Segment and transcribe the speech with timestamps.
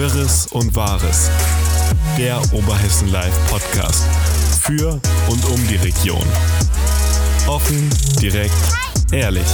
[0.00, 1.30] Wirres und Wahres.
[2.16, 4.02] Der Oberhessen Live Podcast.
[4.62, 4.92] Für
[5.28, 6.26] und um die Region.
[7.46, 8.54] Offen, direkt,
[9.12, 9.44] ehrlich.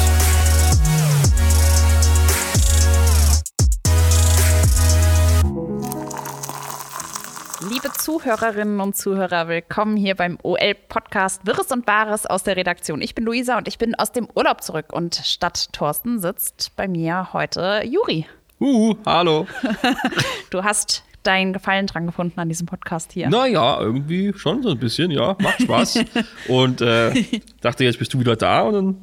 [7.69, 13.02] Liebe Zuhörerinnen und Zuhörer, willkommen hier beim OL-Podcast Wirres und Wahres aus der Redaktion.
[13.02, 16.87] Ich bin Luisa und ich bin aus dem Urlaub zurück und statt Thorsten sitzt bei
[16.87, 18.27] mir heute Juri.
[18.60, 19.46] Uh, hallo.
[20.51, 23.29] Du hast deinen Gefallen dran gefunden an diesem Podcast hier.
[23.29, 25.37] Naja, irgendwie schon so ein bisschen, ja.
[25.41, 25.98] Macht Spaß.
[26.48, 27.12] und äh,
[27.60, 28.96] dachte, jetzt bist du wieder da und dann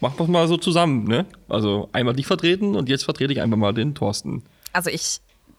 [0.00, 1.26] machen wir es mal so zusammen, ne?
[1.48, 4.44] Also einmal dich vertreten und jetzt vertrete ich einfach mal den Thorsten.
[4.72, 5.18] Also ich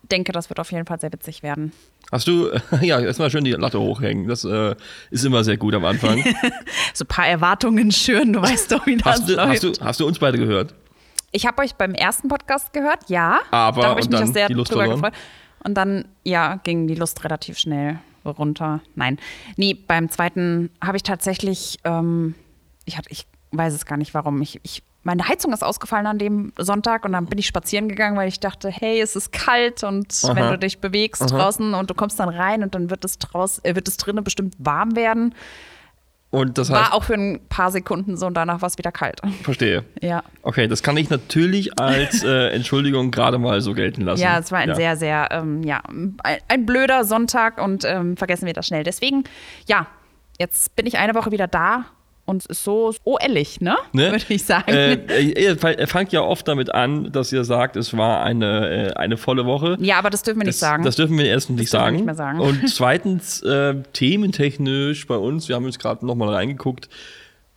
[0.09, 1.71] denke, das wird auf jeden Fall sehr witzig werden.
[2.11, 2.49] Hast du,
[2.81, 4.27] ja, erstmal schön die Latte hochhängen.
[4.27, 4.75] Das äh,
[5.11, 6.23] ist immer sehr gut am Anfang.
[6.93, 9.49] So ein paar Erwartungen schüren, du weißt doch, wie das Hast du, läuft.
[9.49, 10.73] hast, du, hast du uns beide gehört?
[11.35, 13.39] Ich habe euch beim ersten Podcast gehört, ja.
[13.51, 15.01] Aber- da habe ich mich auch sehr drüber verloren?
[15.01, 15.13] gefreut.
[15.65, 18.79] Und dann, ja, ging die Lust relativ schnell runter.
[18.95, 19.19] Nein.
[19.57, 22.35] Nee, beim zweiten habe ich tatsächlich, ähm,
[22.85, 24.41] ich, hatte, ich weiß es gar nicht warum.
[24.41, 28.15] Ich, ich, meine Heizung ist ausgefallen an dem Sonntag und dann bin ich spazieren gegangen,
[28.15, 30.51] weil ich dachte, hey, es ist kalt und wenn Aha.
[30.51, 33.75] du dich bewegst draußen und du kommst dann rein und dann wird es draus, äh,
[33.75, 35.35] wird es drinnen bestimmt warm werden.
[36.35, 38.91] Und das heißt, War auch für ein paar Sekunden so und danach war es wieder
[38.91, 39.21] kalt.
[39.43, 39.85] verstehe.
[40.01, 40.21] Ja.
[40.41, 44.21] Okay, das kann ich natürlich als äh, Entschuldigung gerade mal so gelten lassen.
[44.21, 46.17] Ja, es war ein sehr, sehr, ähm, ja, ein,
[46.49, 48.83] ein blöder Sonntag und ähm, vergessen wir das schnell.
[48.83, 49.23] Deswegen,
[49.67, 49.87] ja,
[50.37, 51.85] jetzt bin ich eine Woche wieder da
[52.25, 53.75] und es ist so OLig, ne?
[53.93, 54.11] Ne?
[54.11, 54.71] Würde ich sagen.
[54.71, 58.93] Äh, ihr, ihr fangt ja oft damit an, dass ihr sagt, es war eine, äh,
[58.93, 59.77] eine volle Woche.
[59.79, 60.83] ja, aber das dürfen wir nicht das, sagen.
[60.83, 61.95] Das dürfen wir erstens nicht sagen.
[61.97, 62.39] nicht mehr sagen.
[62.39, 66.89] Und zweitens, äh, thementechnisch bei uns, wir haben jetzt gerade nochmal reingeguckt,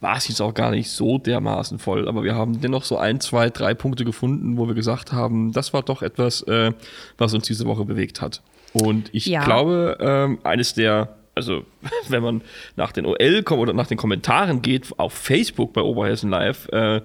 [0.01, 2.07] war es jetzt auch gar nicht so dermaßen voll.
[2.09, 5.73] Aber wir haben dennoch so ein, zwei, drei Punkte gefunden, wo wir gesagt haben, das
[5.73, 6.73] war doch etwas, äh,
[7.17, 8.41] was uns diese Woche bewegt hat.
[8.73, 9.45] Und ich Ja.
[9.45, 11.65] glaube, ähm, eines der, also
[12.09, 12.43] wenn man
[12.77, 17.01] nach den OL kom- oder nach den Kommentaren geht auf Facebook bei Oberhessen Live, äh,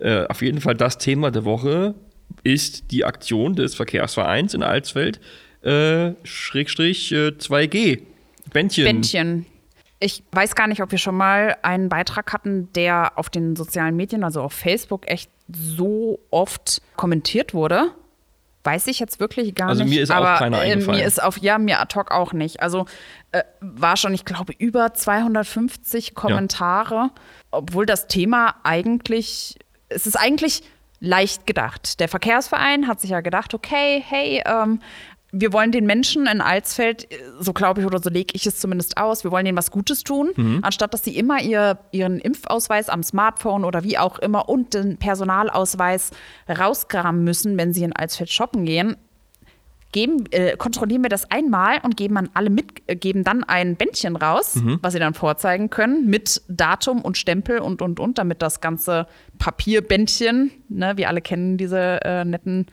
[0.00, 1.94] äh, auf jeden Fall das Thema der Woche
[2.42, 5.20] ist die Aktion des Verkehrsvereins in Alsfeld,
[5.62, 8.02] äh, Schrägstrich äh, 2G.
[8.52, 8.84] Bändchen.
[8.84, 9.46] Bändchen.
[10.00, 13.96] Ich weiß gar nicht, ob wir schon mal einen Beitrag hatten, der auf den sozialen
[13.96, 17.92] Medien, also auf Facebook, echt so oft kommentiert wurde.
[18.64, 19.94] Weiß ich jetzt wirklich gar Also nicht.
[19.94, 21.00] mir ist auch aber, keiner äh, eingefallen.
[21.00, 22.60] Mir ist auf, ja, mir ad hoc auch nicht.
[22.62, 22.86] Also
[23.32, 27.10] äh, war schon, ich glaube, über 250 Kommentare,
[27.50, 29.58] obwohl das Thema eigentlich,
[29.88, 30.62] es ist eigentlich
[31.00, 32.00] leicht gedacht.
[32.00, 34.80] Der Verkehrsverein hat sich ja gedacht, okay, hey, ähm,
[35.36, 38.58] wir wollen den Menschen in Alsfeld, äh, so glaube ich oder so lege ich es
[38.60, 40.60] zumindest aus, wir wollen denen was Gutes tun, Mhm.
[40.62, 44.96] anstatt dass sie immer ihr, ihren Impfausweis am Smartphone oder wie auch immer und den
[44.96, 46.10] Personalausweis
[46.48, 48.96] rausgraben müssen, wenn sie in Alsfeld shoppen gehen.
[49.92, 53.76] Geben, äh, kontrollieren wir das einmal und geben an alle mit, äh, geben dann ein
[53.76, 54.80] Bändchen raus, Mhm.
[54.82, 59.06] was sie dann vorzeigen können, mit Datum und Stempel und und und, damit das ganze
[59.38, 62.66] Papierbändchen, ne, wir alle kennen diese äh, netten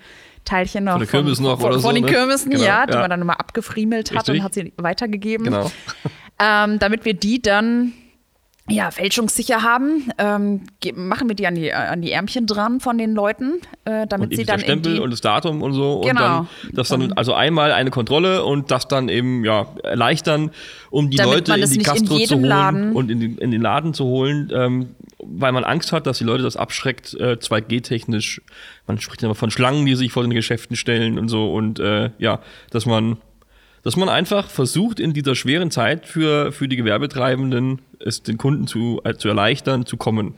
[0.46, 2.12] Teilchen noch Von den Kirmessen noch von, oder von so, den ne?
[2.12, 3.00] Genau, ja, die ja.
[3.00, 4.40] man dann immer abgefriemelt hat Richtig.
[4.40, 5.46] und hat sie weitergegeben.
[5.46, 5.72] Genau.
[6.44, 7.94] Ähm, damit wir die dann
[8.72, 10.62] ja, fälschungssicher haben, ähm,
[10.96, 14.29] machen wir die an, die äh, an die Ärmchen dran von den Leuten, äh, damit
[14.31, 16.02] Und sie der dann in Stempel die, und das Datum und so.
[16.02, 16.09] Genau.
[16.09, 20.52] Und dann, das dann, also einmal eine Kontrolle und das dann eben, ja, erleichtern,
[20.90, 23.52] um die Damit Leute in die in Gastro zu holen Laden- und in den, in
[23.52, 27.37] den Laden zu holen, ähm, weil man Angst hat, dass die Leute das abschreckt, äh,
[27.39, 28.41] 2G-technisch.
[28.87, 31.51] Man spricht immer von Schlangen, die sich vor den Geschäften stellen und so.
[31.51, 33.17] Und äh, ja, dass man,
[33.83, 38.67] dass man einfach versucht, in dieser schweren Zeit für, für die Gewerbetreibenden es den Kunden
[38.67, 40.33] zu, äh, zu erleichtern, zu kommen.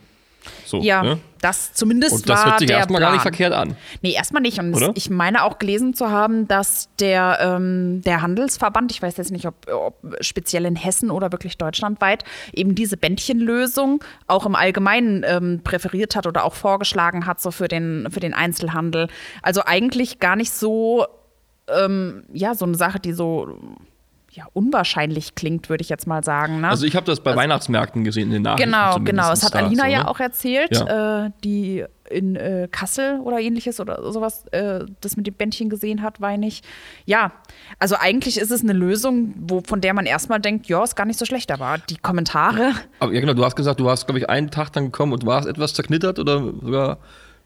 [0.66, 1.20] So, ja, ne?
[1.42, 3.76] das zumindest Und das war hört sich erstmal gar nicht verkehrt an.
[4.02, 4.60] Nee, erstmal nicht.
[4.60, 4.92] Und Oder?
[4.96, 9.46] ich meine auch gelesen zu haben, dass der, ähm, der Handelsverband, ich weiß jetzt nicht,
[9.46, 12.24] ob, ob speziell in Hessen oder wirklich deutschlandweit,
[12.54, 17.68] eben diese Bändchenlösung auch im Allgemeinen ähm, präferiert hat oder auch vorgeschlagen hat, so für
[17.68, 19.08] den, für den Einzelhandel.
[19.42, 21.06] Also eigentlich gar nicht so,
[21.68, 23.60] ähm, ja, so eine Sache, die so
[24.36, 26.62] ja, unwahrscheinlich klingt, würde ich jetzt mal sagen.
[26.62, 26.70] Ne?
[26.70, 28.72] Also ich habe das bei Weihnachtsmärkten gesehen in den Nachrichten.
[28.72, 29.30] Genau, genau.
[29.30, 30.08] Das hat Alina ja ne?
[30.08, 31.26] auch erzählt, Ja.
[31.26, 36.02] äh, die in äh, Kassel oder ähnliches oder sowas äh, das mit dem Bändchen gesehen
[36.02, 36.62] hat, meine ich.
[37.06, 37.32] Ja,
[37.80, 41.06] also eigentlich ist es eine Lösung, wo, von der man erstmal denkt, ja, ist gar
[41.06, 44.20] nicht so schlecht, aber die Kommentare, Aber ja, genau, du hast gesagt, du hast, glaube
[44.20, 46.98] ich, einen Tag dann gekommen und warst etwas zerknittert oder sogar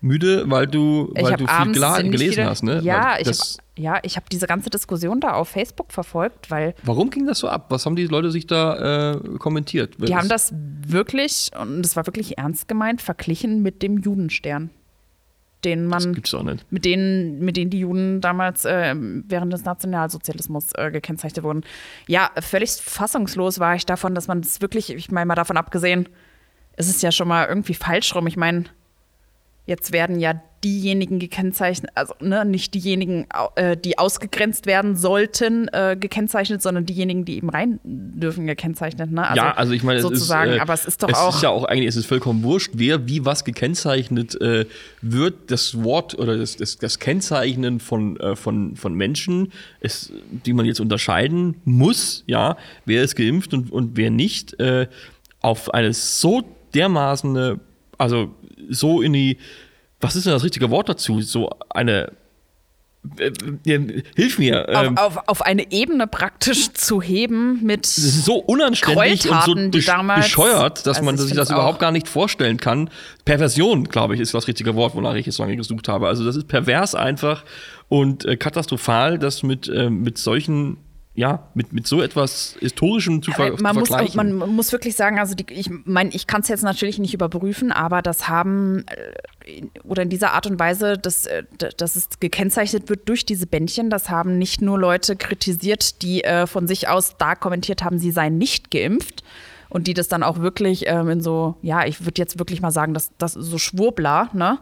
[0.01, 2.81] müde, weil du, weil du viel abends gela- ziemlich gelesen viele, hast, ne?
[2.83, 6.49] Ja, Weil ich das, habe ja, ich habe diese ganze Diskussion da auf Facebook verfolgt,
[6.51, 7.65] weil Warum ging das so ab?
[7.69, 9.95] Was haben die Leute sich da äh, kommentiert?
[9.99, 10.53] die haben das
[10.87, 14.69] wirklich, und das war wirklich ernst gemeint, verglichen mit dem Judenstern.
[15.65, 16.71] denen man, Gibt's auch nicht.
[16.71, 21.63] mit denen, mit denen die Juden damals äh, während des Nationalsozialismus äh, gekennzeichnet wurden.
[22.07, 26.07] Ja, völlig fassungslos war ich davon, dass man das wirklich, ich meine mal davon abgesehen,
[26.75, 28.27] es ist ja schon mal irgendwie falsch rum.
[28.27, 28.65] Ich meine,
[29.67, 35.95] jetzt werden ja diejenigen gekennzeichnet, also ne, nicht diejenigen, äh, die ausgegrenzt werden sollten, äh,
[35.99, 39.11] gekennzeichnet, sondern diejenigen, die eben rein dürfen, gekennzeichnet.
[39.11, 39.27] Ne?
[39.35, 41.35] ja, also ich meine, sozusagen, es ist, äh, aber es ist doch es auch.
[41.35, 44.65] ist ja auch eigentlich, es ist vollkommen wurscht, wer wie was gekennzeichnet äh,
[45.01, 45.51] wird.
[45.51, 50.11] Das Wort oder das, das, das Kennzeichnen von, äh, von, von Menschen, ist,
[50.45, 54.87] die man jetzt unterscheiden muss, ja, wer ist geimpft und, und wer nicht, äh,
[55.39, 56.43] auf eine so
[56.73, 57.59] dermaßen,
[57.97, 58.33] also
[58.69, 59.37] so in die,
[59.99, 61.21] was ist denn das richtige Wort dazu?
[61.21, 62.11] So eine,
[63.19, 63.31] äh,
[63.65, 64.67] äh, hilf mir.
[64.69, 67.85] auf, ähm, auf, auf eine Ebene praktisch zu heben mit.
[67.85, 69.55] das ist so unanständig und so
[70.15, 72.89] bescheuert, dass Also man ich sich das überhaupt gar nicht vorstellen kann.
[73.25, 76.07] Perversion, glaube ich, ist das richtige Wort, wonach ich jetzt lange gesucht habe.
[76.07, 77.43] Also das ist pervers einfach
[77.87, 80.77] und äh, katastrophal, das mit, äh, mit solchen,
[81.17, 84.37] ja, mit, mit so etwas Historischem zu, ver man, zu muss, vergleichen.
[84.37, 87.71] man muss wirklich sagen, also die, ich meine, ich kann es jetzt natürlich nicht überprüfen,
[87.71, 88.85] aber das haben
[89.47, 91.41] äh, oder in dieser Art und Weise, dass, äh,
[91.77, 96.45] dass es gekennzeichnet wird durch diese Bändchen, das haben nicht nur Leute kritisiert, die äh,
[96.45, 99.23] von sich aus da kommentiert haben, sie seien nicht geimpft
[99.69, 102.69] und die das dann auch wirklich ähm, in so, ja, ich würde jetzt wirklich mal
[102.69, 104.59] sagen, dass das so Schwurbler, ne?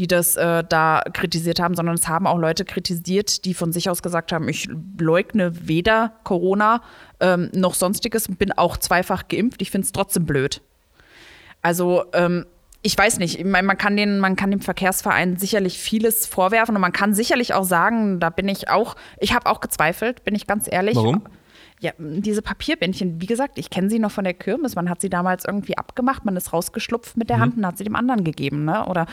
[0.00, 3.90] Die das äh, da kritisiert haben, sondern es haben auch Leute kritisiert, die von sich
[3.90, 4.66] aus gesagt haben, ich
[4.98, 6.80] leugne weder Corona
[7.20, 9.60] ähm, noch sonstiges und bin auch zweifach geimpft.
[9.60, 10.62] Ich finde es trotzdem blöd.
[11.60, 12.46] Also ähm,
[12.80, 16.74] ich weiß nicht, ich mein, man, kann den, man kann dem Verkehrsverein sicherlich vieles vorwerfen
[16.74, 20.34] und man kann sicherlich auch sagen, da bin ich auch, ich habe auch gezweifelt, bin
[20.34, 20.96] ich ganz ehrlich.
[20.96, 21.24] Warum?
[21.80, 24.76] Ja, diese Papierbändchen, wie gesagt, ich kenne sie noch von der Kirmes.
[24.76, 27.40] Man hat sie damals irgendwie abgemacht, man ist rausgeschlupft mit der Mhm.
[27.42, 28.86] Hand und hat sie dem anderen gegeben, ne?
[28.86, 29.04] Oder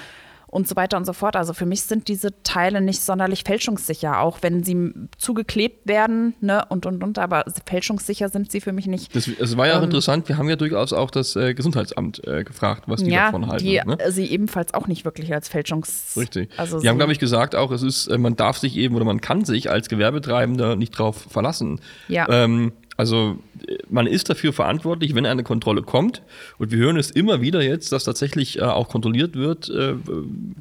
[0.48, 1.36] und so weiter und so fort.
[1.36, 6.64] Also für mich sind diese Teile nicht sonderlich fälschungssicher, auch wenn sie zugeklebt werden, ne?
[6.70, 9.14] Und und und, aber fälschungssicher sind sie für mich nicht.
[9.16, 12.44] Das, es war ja auch interessant, wir haben ja durchaus auch das äh, Gesundheitsamt äh,
[12.44, 13.66] gefragt, was die ja, davon halten.
[13.66, 13.98] die ne?
[14.10, 16.16] sie ebenfalls auch nicht wirklich als Fälschungs.
[16.16, 16.50] Richtig.
[16.58, 19.06] Also die haben, glaube ich, gesagt auch, es ist, äh, man darf sich eben oder
[19.06, 21.82] man kann sich als Gewerbetreibender nicht drauf verlassen.
[22.08, 22.28] Ja.
[22.30, 23.38] Ähm, also
[23.90, 26.24] man ist dafür verantwortlich, wenn eine Kontrolle kommt.
[26.58, 29.94] Und wir hören es immer wieder jetzt, dass tatsächlich äh, auch kontrolliert wird, äh,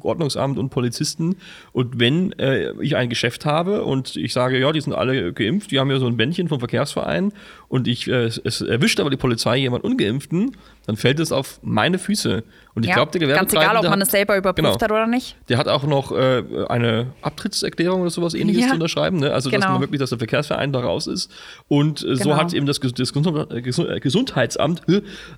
[0.01, 1.37] Ordnungsamt und Polizisten.
[1.73, 5.71] Und wenn äh, ich ein Geschäft habe und ich sage, ja, die sind alle geimpft,
[5.71, 7.33] die haben ja so ein Bändchen vom Verkehrsverein
[7.69, 10.55] und ich, äh, es erwischt aber die Polizei jemand Ungeimpften,
[10.87, 12.43] dann fällt es auf meine Füße.
[12.73, 14.81] Und ich ja, glaube, der ganz egal, ob Gewerbetreibende man es selber überprüft Genau.
[14.81, 15.35] hat oder nicht.
[15.49, 18.67] der hat auch noch äh, eine Abtrittserklärung oder sowas ähnliches Ja.
[18.69, 19.19] zu unterschreiben.
[19.19, 19.31] Ne?
[19.33, 19.73] Also, dass Genau.
[19.73, 21.29] man wirklich, dass der Verkehrsverein da raus ist.
[21.67, 22.37] Und äh, so Genau.
[22.37, 24.81] hat eben das, das äh, äh, Gesundheitsamt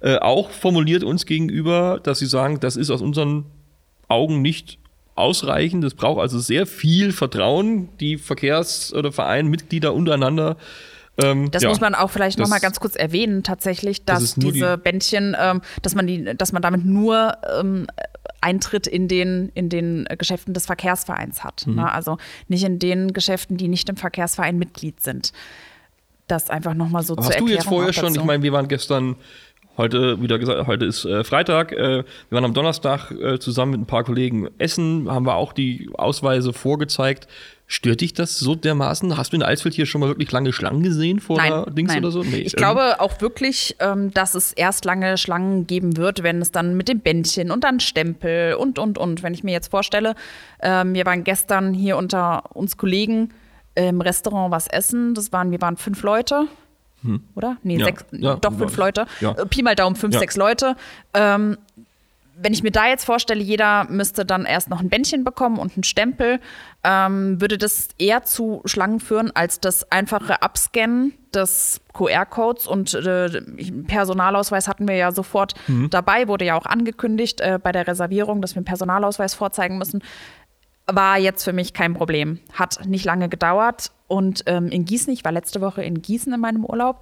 [0.01, 3.45] äh, auch formuliert uns gegenüber, dass sie sagen, das ist aus unseren
[4.07, 4.77] Augen nicht
[5.15, 5.83] ausreichend.
[5.83, 10.57] Es braucht also sehr viel Vertrauen, die Verkehrs- oder Vereinmitglieder untereinander.
[11.21, 11.69] Ähm, Das ja.
[11.69, 14.77] muss man auch vielleicht noch Das- mal ganz kurz erwähnen, tatsächlich, Das dass nur diese
[14.77, 17.87] die- Bändchen, ähm, dass man die, dass man damit nur ähm,
[18.41, 21.67] Eintritt in den, in den Geschäften des Verkehrsvereins hat.
[21.67, 21.75] Mhm.
[21.75, 21.91] Ne?
[21.91, 22.17] Also
[22.47, 25.33] nicht in den Geschäften, die nicht im Verkehrsverein Mitglied sind.
[26.27, 28.53] Das einfach noch mal so Aber zur hast du jetzt vorher schon, ich meine, wir
[28.53, 29.15] waren gestern,
[29.77, 33.81] heute wieder gesagt, heute ist äh, Freitag, äh, wir waren am Donnerstag äh, zusammen mit
[33.81, 37.27] ein paar Kollegen essen, haben wir auch die Ausweise vorgezeigt.
[37.71, 39.15] Stört dich das so dermaßen?
[39.15, 42.03] Hast du in Eisfeld hier schon mal wirklich lange Schlangen gesehen vor Nein, Dings nein.
[42.03, 42.23] oder so?
[42.23, 46.41] Nee, ich ähm, glaube auch wirklich, ähm, dass es erst lange Schlangen geben wird, wenn
[46.41, 49.21] es dann mit dem Bändchen und dann Stempel und, und, und.
[49.21, 50.15] Wenn ich mir jetzt vorstelle,
[50.63, 53.29] ähm, wir waren gestern hier unter uns Kollegen
[53.75, 55.13] im Restaurant was essen.
[55.13, 56.47] Das waren, wir waren fünf Leute.
[57.35, 57.57] Oder?
[57.63, 57.79] Nee, Hm.
[57.79, 58.75] Ja, sechs, ja, doch fünf.
[58.75, 59.05] Leute.
[59.21, 59.33] Ja.
[59.45, 60.75] Pi mal Daumen, fünf, sechs Leute.
[61.13, 61.57] Ähm,
[62.41, 65.73] wenn ich mir da jetzt vorstelle, jeder müsste dann erst noch ein Bändchen bekommen und
[65.75, 66.39] einen Stempel,
[66.83, 73.41] ähm, würde das eher zu Schlangen führen, als das einfache Abscannen des QR-Codes und äh,
[73.87, 75.53] Personalausweis hatten wir ja sofort
[75.89, 80.01] dabei, wurde ja auch angekündigt äh, bei der Reservierung, dass wir einen Personalausweis vorzeigen müssen.
[80.87, 82.39] War jetzt für mich kein Problem.
[82.53, 83.91] Hat nicht lange gedauert.
[84.07, 87.01] Und ähm, in Gießen, ich war letzte Woche in Gießen in meinem Urlaub,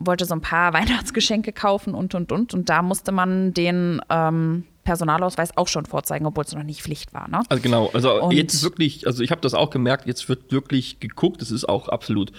[0.00, 2.52] wollte so ein paar Weihnachtsgeschenke kaufen und und und.
[2.54, 7.12] Und da musste man den ähm, Personalausweis auch schon vorzeigen, obwohl es noch nicht Pflicht
[7.14, 7.28] war.
[7.28, 7.42] Ne?
[7.48, 10.98] Also genau, also Und- jetzt wirklich, also ich habe das auch gemerkt, jetzt wird wirklich
[11.00, 12.32] geguckt, das ist auch absolut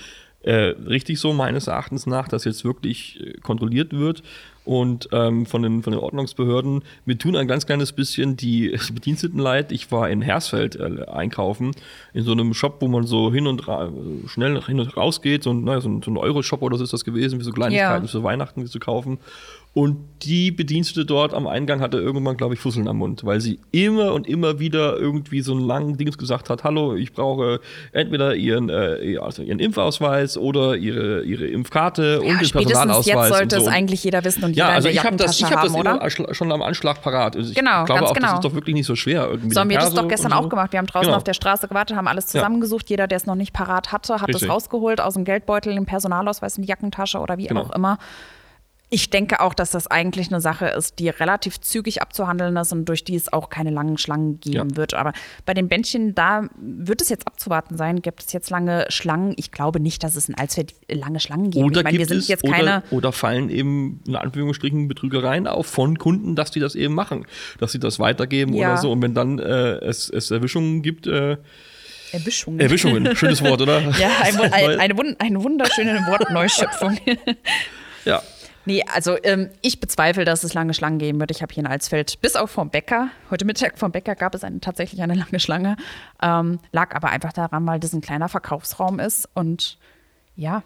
[0.43, 0.53] äh,
[0.87, 4.23] richtig so meines Erachtens nach, dass jetzt wirklich äh, kontrolliert wird
[4.63, 6.83] und ähm, von, den, von den Ordnungsbehörden.
[7.05, 9.71] Wir tun ein ganz kleines bisschen die Bediensteten leid.
[9.71, 11.71] Ich war in Hersfeld äh, einkaufen,
[12.13, 13.91] in so einem Shop, wo man so hin und ra
[14.27, 16.83] schnell hin und raus geht, so ein, naja, so ein, so ein Euro-Shop oder so
[16.83, 18.11] ist das gewesen, wie so Kleinigkeiten Ja.
[18.11, 19.17] für Weihnachten zu kaufen.
[19.73, 23.57] Und die Bedienstete dort am Eingang hatte irgendwann, glaube ich, Fusseln am Mund, weil sie
[23.71, 27.61] immer und immer wieder irgendwie so einen langen Dings gesagt hat: Hallo, ich brauche
[27.93, 33.05] entweder ihren, äh, also ihren Impfausweis oder ihre, ihre Impfkarte und Ja, den spätestens Personalausweis.
[33.29, 33.67] jetzt sollte und so.
[33.69, 35.51] es eigentlich jeder wissen und ja, jeder also in der ich habe das, ich hab
[35.63, 36.33] das haben, immer oder?
[36.35, 37.37] schon am Anschlag parat.
[37.37, 38.35] Also ich Genau, glaube ganz auch, das genau.
[38.35, 39.29] ist doch wirklich nicht so schwer.
[39.31, 40.43] Irgendwie So haben wir das doch gestern und so.
[40.43, 40.73] auch gemacht.
[40.73, 41.15] Wir haben draußen Genau.
[41.17, 42.89] auf der Straße gewartet, haben alles zusammengesucht.
[42.89, 44.43] Jeder, der es noch nicht parat hatte, hat Richtig.
[44.43, 47.61] es rausgeholt aus dem Geldbeutel, im Personalausweis in die Jackentasche oder wie Genau.
[47.61, 47.97] auch immer.
[48.93, 52.83] Ich denke auch, dass das eigentlich eine Sache ist, die relativ zügig abzuhandeln ist und
[52.89, 54.75] durch die es auch keine langen Schlangen geben Ja.
[54.75, 54.93] wird.
[54.95, 55.13] Aber
[55.45, 58.01] bei den Bändchen, da wird es jetzt abzuwarten sein.
[58.01, 59.33] Gibt es jetzt lange Schlangen?
[59.37, 61.63] Ich glaube nicht, dass es in Alsfeld lange Schlangen gibt.
[61.65, 62.83] Oder ich meine, wir gibt sind es, jetzt oder, keine.
[62.91, 67.25] oder fallen eben in Anführungsstrichen Betrügereien auf von Kunden, dass die das eben machen,
[67.59, 68.73] dass sie das weitergeben Ja.
[68.73, 68.91] oder so.
[68.91, 71.37] Und wenn dann äh, es, es Erwischungen gibt, äh,
[72.11, 72.59] Erwischungen.
[72.59, 73.79] Erwischungen, schönes Wort, oder?
[73.97, 76.97] Ja, ein, ein, eine, eine wunderschöne Wortneuschöpfung.
[78.03, 78.21] ja.
[78.65, 81.31] Nee, also ähm, ich bezweifle, dass es lange Schlangen geben wird.
[81.31, 84.43] Ich habe hier in Alsfeld, bis auf vom Bäcker, heute Mittag vom Bäcker gab es
[84.43, 85.77] eine, tatsächlich eine lange Schlange.
[86.21, 89.77] Ähm, lag aber einfach daran, weil das ein kleiner Verkaufsraum ist und
[90.35, 90.63] ja,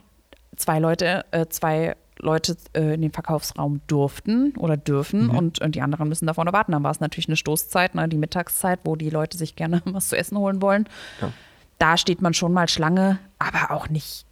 [0.55, 5.81] zwei Leute, äh, zwei Leute äh, in den Verkaufsraum durften oder dürfen und, und die
[5.81, 6.71] anderen müssen da vorne warten.
[6.71, 10.09] Dann war es natürlich eine Stoßzeit, ne, die Mittagszeit, wo die Leute sich gerne was
[10.09, 10.87] zu essen holen wollen.
[11.21, 11.31] Ja.
[11.77, 14.25] Da steht man schon mal Schlange, aber auch nicht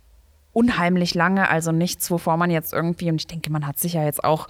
[0.53, 4.03] unheimlich lange, also nichts, wovor man jetzt irgendwie, und ich denke, man hat sich ja
[4.03, 4.47] jetzt auch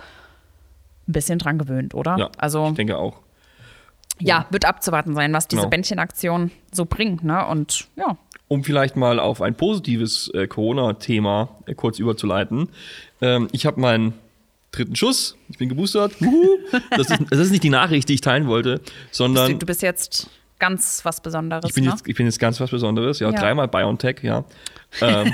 [1.08, 2.18] ein bisschen dran gewöhnt, oder?
[2.18, 3.16] ja, also ich denke auch.
[4.20, 5.70] ja, wird abzuwarten sein, was diese Genau.
[5.70, 7.46] Bändchenaktion so bringt, ne?
[7.48, 8.18] Und ja,
[8.48, 12.70] Um vielleicht mal auf ein positives äh, Corona-Thema äh, kurz überzuleiten.
[13.22, 14.14] Ähm, ich habe meinen
[14.72, 16.14] dritten Schuss, ich bin geboostert.
[16.92, 18.82] Das ist, das ist nicht die Nachricht, die ich teilen wollte,
[19.12, 20.30] sondern du, du bist jetzt
[20.60, 21.92] ganz was Besonderes, Ich bin, ne?
[21.92, 23.40] jetzt, ich bin jetzt ganz was Besonderes, ja, Ja.
[23.40, 24.44] dreimal BioNTech, ja.
[25.02, 25.34] ähm,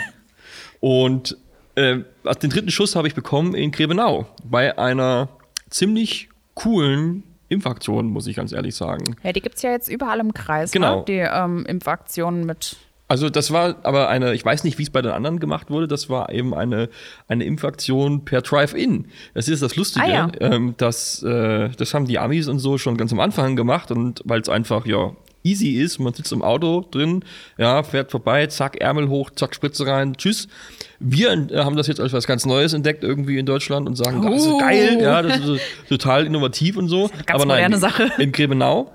[0.79, 1.37] und
[1.75, 5.29] äh, also den dritten Schuss habe ich bekommen in Grebenau bei einer
[5.69, 9.15] ziemlich coolen Impfaktion, muss ich ganz ehrlich sagen.
[9.23, 10.99] Ja, die gibt es ja jetzt überall im Kreis, Genau.
[10.99, 11.05] ne?
[11.07, 12.75] die ähm, Impfaktionen mit
[13.07, 15.87] Also das war aber eine, ich weiß nicht, wie es bei den anderen gemacht wurde,
[15.87, 16.89] das war eben eine,
[17.27, 19.07] eine Impfaktion per Drive-In.
[19.33, 20.31] Das ist das Lustige, Ah, ja.
[20.41, 24.21] ähm, das, äh, das haben die Amis und so schon ganz am Anfang gemacht und
[24.25, 25.11] weil es einfach, ja,
[25.49, 27.23] easy ist, man sitzt im Auto drin,
[27.57, 30.47] ja, fährt vorbei, zack, Ärmel hoch, zack, Spritze rein, tschüss.
[30.99, 34.21] Wir äh, haben das jetzt als was ganz Neues entdeckt irgendwie in Deutschland und sagen,
[34.21, 34.57] das ist Oh.
[34.59, 37.09] geil, ja, das ist total innovativ und so.
[37.25, 38.11] ganz moderne Sache.
[38.17, 38.91] In Grebenau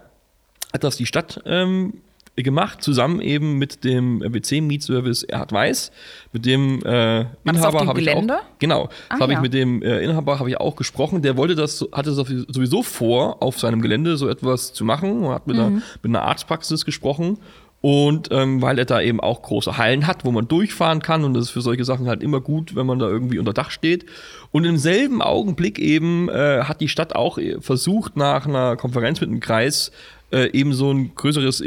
[0.72, 1.94] hat das die Stadt ähm,
[2.36, 5.92] gemacht, zusammen eben mit dem WC-Mietservice Erhard Weiß,
[6.32, 8.24] mit dem äh, Inhaber habe ich auch.
[8.58, 9.40] Genau, Ah, habe ich ja.
[9.40, 11.22] mit dem äh, Inhaber habe ich auch gesprochen.
[11.22, 15.32] Der wollte das, hatte das sowieso vor, auf seinem Gelände so etwas zu machen und
[15.32, 15.62] hat mit, Mhm.
[15.62, 15.70] einer,
[16.02, 17.38] mit einer Arztpraxis gesprochen.
[17.80, 21.34] Und ähm, weil er da eben auch große Hallen hat, wo man durchfahren kann und
[21.34, 24.06] das ist für solche Sachen halt immer gut, wenn man da irgendwie unter Dach steht.
[24.52, 29.20] Und im selben Augenblick eben äh, hat die Stadt auch äh, versucht, nach einer Konferenz
[29.20, 29.92] mit dem Kreis
[30.32, 31.60] äh, eben so ein größeres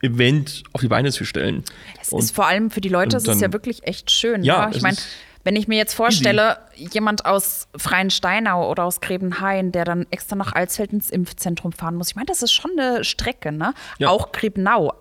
[0.00, 1.64] Impf-Event auf die Beine zu stellen.
[2.00, 4.42] Es Und- ist vor allem für die Leute, es ist ja wirklich echt schön.
[4.42, 4.76] Ja, ne?
[4.76, 4.96] Ich meine,
[5.44, 10.52] wenn ich mir jetzt vorstelle, jemand aus Freiensteinau oder aus Grebenhain, der dann extra nach
[10.52, 13.72] Alsfeld ins Impfzentrum fahren muss, ich meine, das ist schon eine Strecke, ne?
[13.98, 14.08] Ja.
[14.08, 14.92] Auch Grebenau.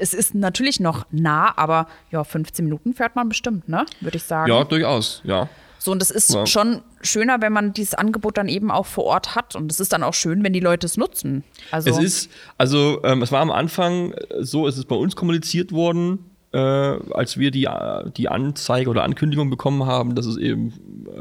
[0.00, 3.84] Es ist natürlich noch nah, aber ja, 15 Minuten fährt man bestimmt, ne?
[4.00, 4.48] Würde ich sagen.
[4.50, 5.48] ja, durchaus, ja.
[5.78, 6.46] So, und es ist Ja.
[6.46, 9.54] schon schöner, wenn man dieses Angebot dann eben auch vor Ort hat.
[9.56, 11.44] Und es ist dann auch schön, wenn die Leute es nutzen.
[11.70, 15.14] Also, Es ist, also ähm, es war am Anfang äh, so, es ist bei uns
[15.16, 20.36] kommuniziert worden, äh, als wir die, äh, die Anzeige oder Ankündigung bekommen haben, dass es
[20.36, 20.72] eben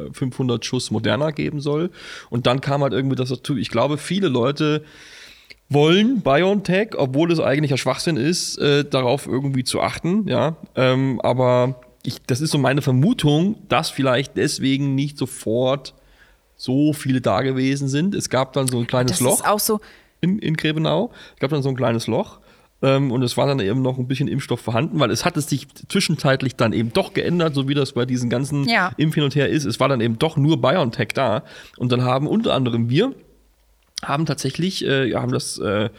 [0.10, 1.92] äh, 500 Schuss Moderna geben soll.
[2.30, 3.58] Und dann kam halt irgendwie das dazu.
[3.58, 4.84] Ich glaube, viele Leute
[5.70, 10.56] wollen BioNTech, obwohl es eigentlich ja Schwachsinn ist, äh, darauf irgendwie zu achten, ja.
[10.76, 15.94] Ähm, aber ich, das ist so meine Vermutung, dass vielleicht deswegen nicht sofort
[16.56, 18.16] so viele da gewesen sind.
[18.16, 19.82] Es gab dann so ein kleines das Loch ist auch so,
[20.22, 21.12] in, in Grebenau.
[21.36, 22.40] Es gab dann so ein kleines Loch.
[22.82, 25.50] Ähm, und es war dann eben noch ein bisschen Impfstoff vorhanden, weil es hat es
[25.50, 28.94] sich zwischenzeitlich dann eben doch geändert, so wie das bei diesen ganzen Ja.
[28.96, 29.66] Impf hin und her ist.
[29.66, 31.44] Es war dann eben doch nur BioNTech da.
[31.76, 33.14] Und dann haben unter anderem wir,
[34.02, 35.90] haben tatsächlich, äh, haben das äh,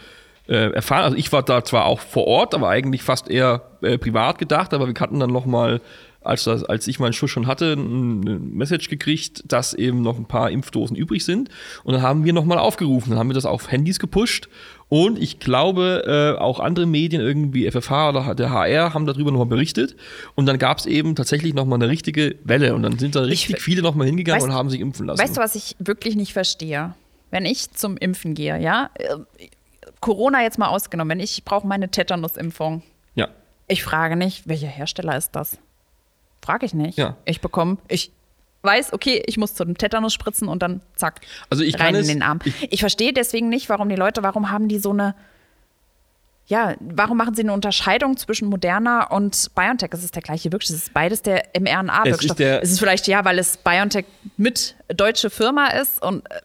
[0.48, 1.04] äh, erfahren.
[1.04, 4.72] Also ich war da zwar auch vor Ort, aber eigentlich fast eher äh, privat gedacht,
[4.74, 5.80] aber wir hatten dann noch mal
[6.20, 10.18] als, das, als ich meinen Schuss schon hatte, ein eine Message gekriegt, dass eben noch
[10.18, 11.48] ein paar Impfdosen übrig sind.
[11.84, 14.48] Und dann haben wir nochmal aufgerufen, dann haben wir das auf Handys gepusht.
[14.90, 19.46] Und ich glaube, äh, auch andere Medien, irgendwie FFH oder der HR, haben darüber nochmal
[19.46, 19.96] berichtet.
[20.34, 22.74] Und dann gab es eben tatsächlich nochmal eine richtige Welle.
[22.74, 25.22] Und dann sind da richtig Ich- viele nochmal hingegangen Weißt- und haben sich impfen lassen.
[25.22, 26.94] Weißt du, was ich wirklich nicht verstehe?
[27.30, 29.16] Wenn ich zum Impfen gehe, ja, äh,
[30.00, 32.82] Corona jetzt mal ausgenommen, wenn ich brauche meine Tetanusimpfung,
[33.14, 33.28] ja.
[33.66, 35.58] ich frage nicht, welcher Hersteller ist das?
[36.42, 36.96] Frage ich nicht.
[36.98, 37.16] Ja.
[37.24, 38.12] Ich bekomme, ich
[38.62, 41.94] weiß, okay, ich muss zu dem Tetanus spritzen und dann zack, Also ich kann rein
[41.96, 42.38] in es- den Arm.
[42.44, 45.14] ich- Ich, verstehe deswegen nicht, warum die Leute, warum haben die so eine,
[46.46, 49.90] ja, warum machen sie eine Unterscheidung zwischen Moderna und BioNTech?
[49.92, 52.40] Es ist der gleiche Wirkstoff, es ist beides der mRNA-Wirkstoff.
[52.40, 54.06] Es es ist vielleicht, ja, weil es BioNTech
[54.38, 56.40] mit deutsche Firma ist und äh,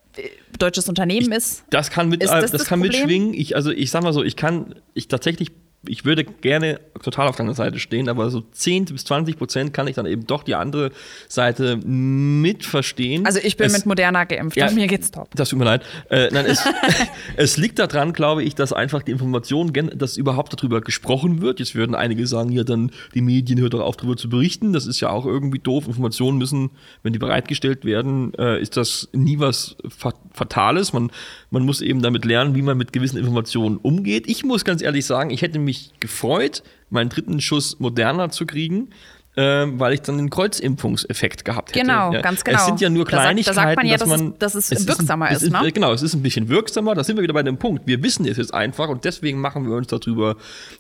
[0.58, 1.64] deutsches Unternehmen ist.
[1.70, 3.02] Das kann mit, Ist äh, das das das kann Problem?
[3.02, 3.34] mitschwingen.
[3.34, 5.52] Ich, also ich sag mal so, ich kann, ich tatsächlich,
[5.88, 9.88] ich würde gerne total auf deiner Seite stehen, aber so 10 bis 20 Prozent kann
[9.88, 10.92] ich dann eben doch die andere
[11.28, 13.26] Seite mit verstehen.
[13.26, 14.68] Also ich bin es, mit Moderna geimpft Ja.
[14.70, 15.30] und mir geht's top.
[15.36, 15.84] Das tut mir leid.
[16.10, 16.64] Äh, nein, es,
[17.36, 21.60] es liegt daran, glaube ich, dass einfach die Information, dass überhaupt darüber gesprochen wird.
[21.60, 24.72] Jetzt würden einige sagen, ja, dann die Medien hört doch auf, darüber zu berichten.
[24.74, 25.88] Das ist ja auch irgendwie doof.
[25.88, 26.70] Informationen müssen,
[27.02, 30.94] wenn die bereitgestellt werden, äh, ist das nie was Fa- Fatales.
[30.94, 31.12] Man,
[31.52, 34.28] man muss eben damit lernen, wie man mit gewissen Informationen umgeht.
[34.28, 38.90] Ich muss ganz ehrlich sagen, ich hätte mich gefreut, meinen dritten Schuss moderner zu kriegen.
[39.36, 41.80] ähm, weil ich dann den Kreuzimpfungseffekt gehabt hätte.
[41.80, 42.22] Genau, ja.
[42.22, 42.60] ganz genau.
[42.60, 44.54] Es sind ja nur Da sagt- da Kleinigkeiten, sagt man ja, dass es- man, dass
[44.54, 45.72] es ein- wirksamer es ist, ne?
[45.72, 46.94] Genau, es ist ein bisschen wirksamer.
[46.94, 47.88] Da sind wir wieder bei dem Punkt.
[47.88, 50.36] Wir wissen es jetzt einfach und deswegen machen wir uns darüber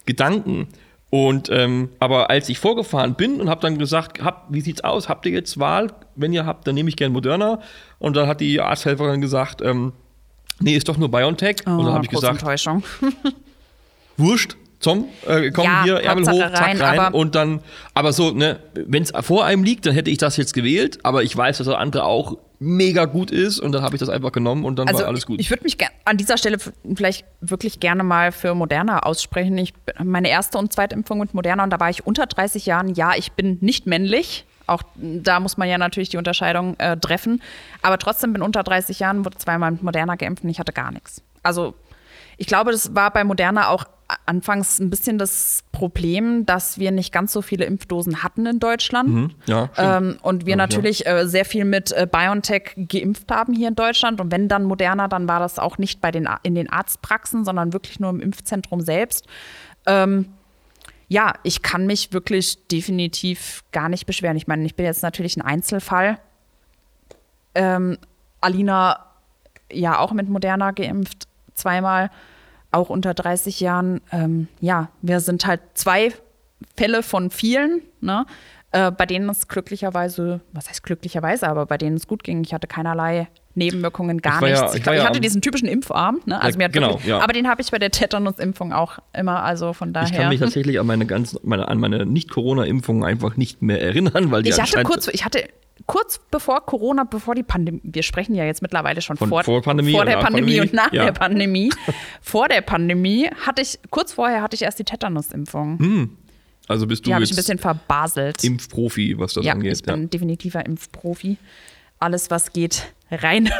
[0.05, 0.67] Gedanken.
[1.09, 5.09] Und ähm, aber als ich vorgefahren bin und habe dann gesagt, hab, wie sieht's aus?
[5.09, 5.91] Habt ihr jetzt Wahl?
[6.15, 7.59] Wenn ihr habt, dann nehme ich gern Moderna.
[7.97, 9.93] Und dann hat die Arzthelferin gesagt, ähm,
[10.59, 11.65] nee, ist doch nur BioNTech.
[11.65, 12.83] und dann habe ich Oh, gesagt, Enttäuschung.
[14.17, 16.99] wurscht, Tom, äh, komm Ja, hier, Ärmel Hauptsache hoch, zack, rein, rein.
[16.99, 17.61] aber- und dann,
[17.93, 21.23] aber so, ne, wenn es vor einem liegt, dann hätte ich das jetzt gewählt, aber
[21.23, 24.31] ich weiß, dass der andere auch mega gut ist und dann habe ich das einfach
[24.31, 25.39] genommen und dann Also war alles gut.
[25.41, 26.57] ich würde mich an dieser Stelle
[26.95, 29.57] vielleicht wirklich gerne mal für Moderna aussprechen.
[29.57, 32.93] Ich meine erste und zweite Impfung mit Moderna und da war ich unter 30 Jahren.
[32.95, 34.45] Ja, ich bin nicht männlich.
[34.65, 37.41] Auch da muss man ja natürlich die Unterscheidung äh, treffen.
[37.81, 40.91] Aber trotzdem bin unter 30 Jahren, wurde zweimal mit Moderna geimpft und ich hatte gar
[40.93, 41.21] nichts.
[41.41, 41.73] Also
[42.37, 43.83] ich glaube, das war bei Moderna auch
[44.25, 49.09] anfangs ein bisschen das Problem, dass wir nicht ganz so viele Impfdosen hatten in Deutschland.
[49.45, 49.77] ja, stimmt.
[49.77, 53.75] Ähm, und wir Ja, natürlich äh, sehr viel mit äh, BioNTech geimpft haben hier in
[53.75, 54.21] Deutschland.
[54.21, 57.73] Und wenn dann Moderna, dann war das auch nicht bei den, in den Arztpraxen, sondern
[57.73, 59.27] wirklich nur im Impfzentrum selbst.
[59.85, 60.27] Ähm,
[61.07, 64.37] ja, ich kann mich wirklich definitiv gar nicht beschweren.
[64.37, 66.19] Ich meine, ich bin jetzt natürlich ein Einzelfall.
[67.55, 67.97] Ähm,
[68.41, 69.05] Alina
[69.71, 72.09] ja auch mit Moderna geimpft, zweimal,
[72.73, 74.01] auch unter 30 Jahren.
[74.11, 76.11] Ähm, ja, wir sind halt zwei
[76.75, 78.25] Fälle von vielen, ne?
[78.71, 82.43] äh, bei denen es glücklicherweise, was heißt glücklicherweise, aber bei denen es gut ging.
[82.43, 84.71] Ich hatte keinerlei Nebenwirkungen, gar Ich war ja- nichts.
[84.73, 86.41] ich ich, glaub, ich ja hatte am- diesen typischen Impfarm, ne?
[86.41, 89.93] also Ja, genau, wirklich, aber den habe ich bei der Tetanus-Impfung auch immer, also von
[89.93, 90.09] daher.
[90.09, 91.05] ich kann mich tatsächlich an meine
[91.43, 95.43] meine, an meine Nicht-Corona-Impfung einfach nicht mehr erinnern, weil die Ich hatte kurz, ich hatte
[95.85, 99.61] kurz bevor Corona, bevor die Pandemie, wir sprechen ja jetzt mittlerweile schon Von vor, vor
[99.61, 101.05] Pandemie vor der Pandemie, Pandemie, und nach ja.
[101.05, 101.69] der Pandemie.
[102.21, 105.77] vor der Pandemie hatte ich, kurz vorher hatte ich erst die Tetanus-Impfung.
[106.67, 108.43] also bist du Die habe ich ein jetzt bisschen verbaselt.
[108.43, 109.73] Impfprofi, was das ja, angeht.
[109.73, 111.37] ich bin definitiver Impfprofi.
[111.99, 113.49] Alles, was geht, rein.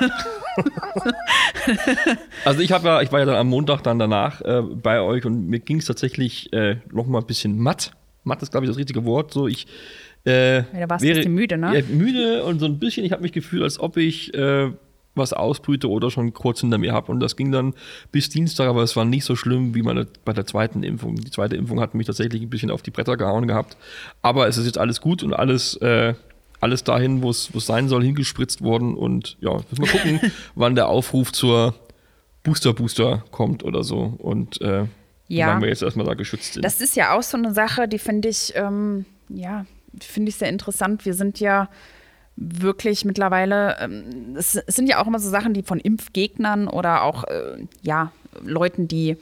[2.46, 5.26] Also ich habe ja, ich war ja dann am Montag dann danach äh, bei euch
[5.26, 7.94] und mir ging es tatsächlich äh, noch mal ein bisschen matt.
[8.24, 9.34] Matt ist glaube ich das richtige Wort.
[9.34, 9.68] So ich
[10.26, 11.78] äh, Ja, du warst ein bisschen müde, ne?
[11.80, 13.06] Ja, müde und so ein bisschen.
[13.06, 14.72] Ich habe mich gefühlt, als ob ich äh,
[15.16, 17.12] was ausbrüte oder schon kurz hinter mir habe.
[17.12, 17.74] Und das ging dann
[18.12, 21.16] bis Dienstag, aber es war nicht so schlimm wie meine, bei der zweiten Impfung.
[21.16, 23.78] Die zweite Impfung hat mich tatsächlich ein bisschen auf die Bretter gehauen gehabt.
[24.22, 26.14] Aber es ist jetzt alles gut und alles, äh,
[26.62, 28.96] alles dahin, wo es sein soll, hingespritzt worden.
[28.96, 30.20] Und ja, müssen wir gucken,
[30.56, 31.76] wann der Aufruf zur
[32.44, 34.16] Booster Booster kommt oder so.
[34.18, 34.86] Und äh,
[35.28, 35.60] Ja.
[35.62, 36.66] wir jetzt erstmal da geschützt sind.
[36.66, 39.66] Das ist ja auch so eine Sache, die finde ich, ähm, ja,
[40.02, 41.06] finde ich sehr interessant.
[41.06, 41.70] Wir sind ja
[42.36, 47.24] wirklich mittlerweile, ähm, es sind ja auch immer so Sachen, die von Impfgegnern oder auch,
[47.26, 48.12] äh, ja,
[48.44, 49.18] Leuten, die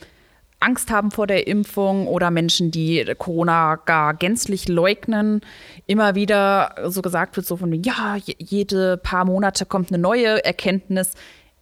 [0.62, 5.42] Angst haben vor der Impfung oder Menschen, die Corona gar gänzlich leugnen,
[5.88, 10.46] immer wieder so gesagt wird, so von, ja, je- jede paar Monate kommt eine neue
[10.46, 11.14] Erkenntnis.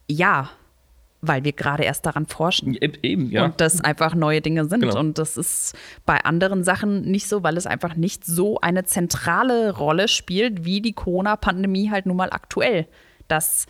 [0.06, 0.50] Ja,
[1.22, 3.44] weil wir gerade erst daran forschen E- Eben, ja.
[3.44, 4.80] und das einfach neue Dinge sind.
[4.80, 4.98] Genau.
[4.98, 5.74] Und das ist
[6.06, 10.80] bei anderen Sachen nicht so, weil es einfach nicht so eine zentrale Rolle spielt, wie
[10.80, 12.86] die Corona-Pandemie halt nun mal aktuell.
[13.28, 13.66] Das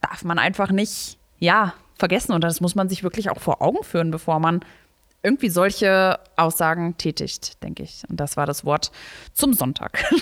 [0.00, 2.32] darf man einfach nicht, ja, vergessen.
[2.32, 4.60] Und das muss man sich wirklich auch vor Augen führen, bevor man
[5.22, 8.02] irgendwie solche Aussagen tätigt, denke ich.
[8.08, 8.90] Und das war das Wort
[9.32, 10.04] zum Sonntag.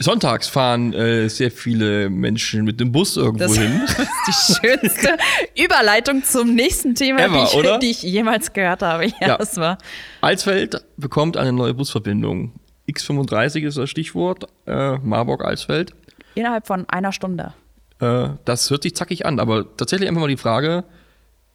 [0.00, 3.80] Sonntags fahren äh, sehr viele Menschen mit dem Bus irgendwo Das hin.
[4.28, 5.16] ist die schönste
[5.56, 9.06] Überleitung zum nächsten Thema, Ever, die, ich, die ich jemals gehört habe.
[9.06, 9.36] Ja, Ja.
[9.38, 9.78] das war.
[10.20, 12.52] Alsfeld bekommt eine neue Busverbindung.
[12.88, 14.46] X35 ist das Stichwort.
[14.66, 15.92] Äh, Marburg-Alsfeld.
[16.34, 17.52] Innerhalb von einer Stunde.
[18.00, 20.84] Äh, das hört sich zackig an, aber tatsächlich einfach mal die Frage: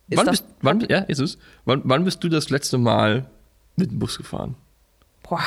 [0.10, 1.38] Ist wann das- bist, wann, ja, ist es.
[1.64, 3.26] Wann, wann bist du das letzte Mal
[3.78, 4.56] mit dem Bus gefahren?
[5.28, 5.40] Boah.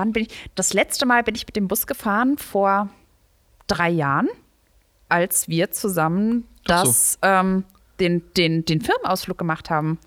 [0.00, 0.30] Wann bin ich?
[0.54, 2.88] Das letzte Mal bin ich mit dem Bus gefahren vor
[3.66, 4.28] drei Jahren,
[5.10, 6.84] als wir zusammen Ach so.
[6.86, 7.64] das, ähm,
[8.00, 9.98] den, den, den Firmenausflug gemacht haben.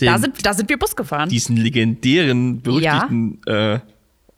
[0.00, 1.30] Den- da, sind, da sind wir Bus gefahren.
[1.30, 3.80] Diesen legendären, berüchtigten äh,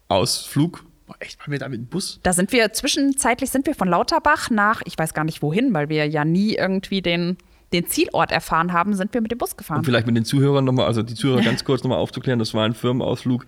[0.09, 0.85] Ausflug.
[1.09, 2.21] Boah, echt, waren wir da mit dem Bus?
[2.23, 5.89] Da sind wir zwischenzeitlich sind wir von Lauterbach nach, ich weiß gar nicht wohin, weil
[5.89, 7.37] wir ja nie irgendwie den,
[7.73, 9.79] den Zielort erfahren haben, sind wir mit dem Bus gefahren.
[9.79, 12.65] Und vielleicht mit den Zuhörern nochmal, also die Zuhörer ganz kurz nochmal aufzuklären, das war
[12.65, 13.45] ein Firmenausflug.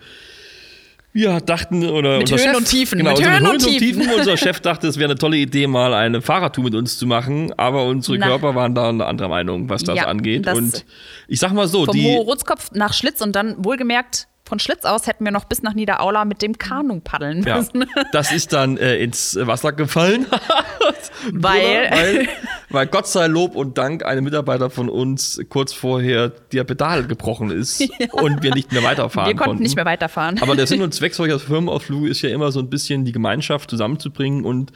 [1.14, 4.10] Wir dachten, oder Mit unser Höhen Chef, und Tiefen, Genau, mit also Höhen und Tiefen.
[4.18, 7.52] Unser Chef dachte, es wäre eine tolle Idee, mal eine Fahrradtour mit uns zu machen,
[7.58, 8.28] aber unsere Na.
[8.28, 10.46] Körper waren da eine andere Meinung, was das Ja, angeht.
[10.46, 10.84] das- und
[11.28, 15.06] ich sag mal so, Vom die, Rutzkopf nach Schlitz und dann wohlgemerkt von Schlitz aus
[15.06, 17.86] hätten wir noch bis nach Niederaula mit dem Kanu paddeln ja, müssen.
[18.12, 20.26] das ist dann äh, ins Wasser gefallen.
[21.32, 22.28] Weil- weil,
[22.72, 27.50] weil Gott sei Lob und Dank ein Mitarbeiter von uns kurz vorher der Pedal gebrochen
[27.50, 27.80] ist
[28.12, 30.38] und wir nicht mehr weiterfahren wir konnten nicht mehr weiterfahren.
[30.40, 33.70] Aber der Sinn und Zweck solcher Firmenausflüge ist ja immer so ein bisschen die Gemeinschaft
[33.70, 34.72] zusammenzubringen und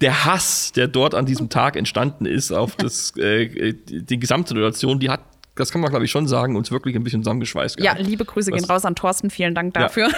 [0.00, 5.10] der Hass, der dort an diesem Tag entstanden ist, auf das, äh, die Gesamtsituation, die
[5.10, 5.20] hat,
[5.54, 7.78] das kann man glaube ich schon sagen, uns wirklich ein bisschen zusammengeschweißt.
[7.80, 8.06] ja, gehabt.
[8.08, 10.10] liebe Grüße gehen Was- raus an Thorsten, vielen Dank dafür.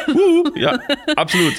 [0.57, 0.79] Ja, ja
[1.17, 1.55] absolut.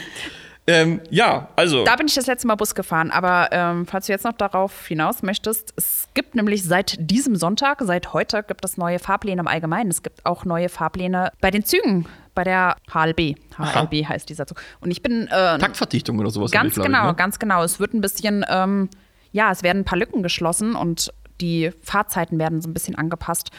[0.68, 1.84] Ähm, ja, also.
[1.84, 4.86] Da bin ich das letzte Mal Bus gefahren, aber ähm, falls du jetzt noch darauf
[4.88, 9.48] hinaus möchtest, es gibt nämlich seit diesem Sonntag, seit heute gibt es neue Fahrpläne im
[9.48, 9.90] Allgemeinen.
[9.90, 13.36] Es gibt auch neue Fahrpläne bei den Zügen, bei der HLB.
[13.58, 14.62] HLB heißt dieser Zug.
[14.80, 16.52] Und ich bin äh, Taktverdichtung oder sowas.
[16.52, 17.16] Ganz glaub genau, ich, ne?
[17.16, 17.64] ganz genau.
[17.64, 18.90] Es wird ein bisschen, ähm,
[19.32, 23.50] ja, es werden ein paar Lücken geschlossen und die Fahrzeiten werden so ein bisschen angepasst.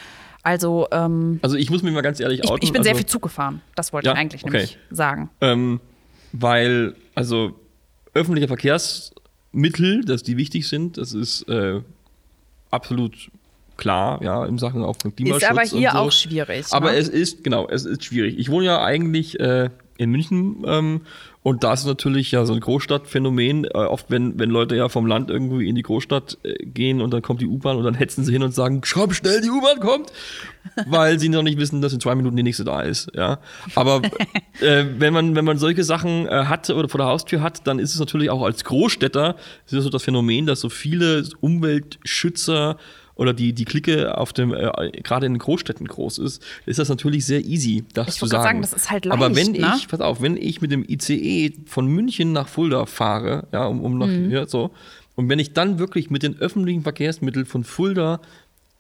[0.42, 2.64] Also, ähm, Also ich muss mir mal ganz ehrlich ich, outen.
[2.64, 3.62] ich bin sehr also, viel Zug gefahren.
[3.74, 4.52] Das wollte Ja, ich eigentlich okay.
[4.52, 5.30] nämlich sagen.
[5.40, 5.80] Ähm,
[6.32, 7.58] weil, also
[8.14, 11.80] öffentliche Verkehrsmittel, dass die wichtig sind, das ist äh,
[12.70, 13.30] absolut
[13.76, 15.42] klar, ja, in Sachen auch von Klimaschutz.
[15.42, 15.98] Ist aber hier so.
[15.98, 16.66] auch schwierig.
[16.70, 16.98] Aber ne?
[16.98, 18.38] es ist, genau, es ist schwierig.
[18.38, 21.00] Ich wohne ja eigentlich äh, in München ähm,
[21.42, 23.64] und da ist natürlich ja so ein Großstadtphänomen.
[23.64, 27.14] Äh, oft, wenn, wenn Leute ja vom Land irgendwie in die Großstadt äh, gehen und
[27.14, 29.80] dann kommt die U-Bahn und dann hetzen sie hin und sagen, komm schnell, die U-Bahn
[29.80, 30.12] kommt,
[30.86, 33.10] weil sie noch nicht wissen, dass in zwei Minuten die nächste da ist.
[33.14, 33.38] Ja,
[33.74, 34.02] aber
[34.60, 37.78] äh, wenn man wenn man solche Sachen äh, hat oder vor der Haustür hat, dann
[37.78, 42.76] ist es natürlich auch als Großstädter ist es so das Phänomen, dass so viele Umweltschützer
[43.20, 46.88] oder die, die Clique auf dem, äh, gerade in den Großstädten groß ist, ist das
[46.88, 48.42] natürlich sehr easy, das Ich zu sagen.
[48.44, 49.74] sagen, das ist halt Aber leicht, wenn ne?
[49.76, 53.82] ich, pass auf, wenn ich mit dem ICE von München nach Fulda fahre, ja, um,
[53.82, 54.30] um nach, Mhm.
[54.30, 54.70] ja, so,
[55.16, 58.20] und wenn ich dann wirklich mit den öffentlichen Verkehrsmitteln von Fulda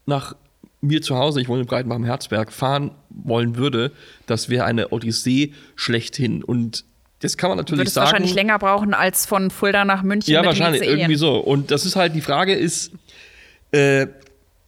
[0.06, 0.34] nach
[0.80, 3.92] mir zu Hause, ich wohne in Breitenbach im Herzberg, fahren wollen würde,
[4.26, 6.42] das wäre eine Odyssee schlechthin.
[6.42, 6.84] Und
[7.20, 8.06] das kann man natürlich würdest sagen.
[8.06, 10.32] wahrscheinlich länger brauchen als von Fulda nach München.
[10.32, 10.90] Ja, wahrscheinlich, ICE.
[10.92, 11.36] irgendwie so.
[11.36, 12.92] Und das ist halt, die Frage ist,
[13.72, 14.06] äh,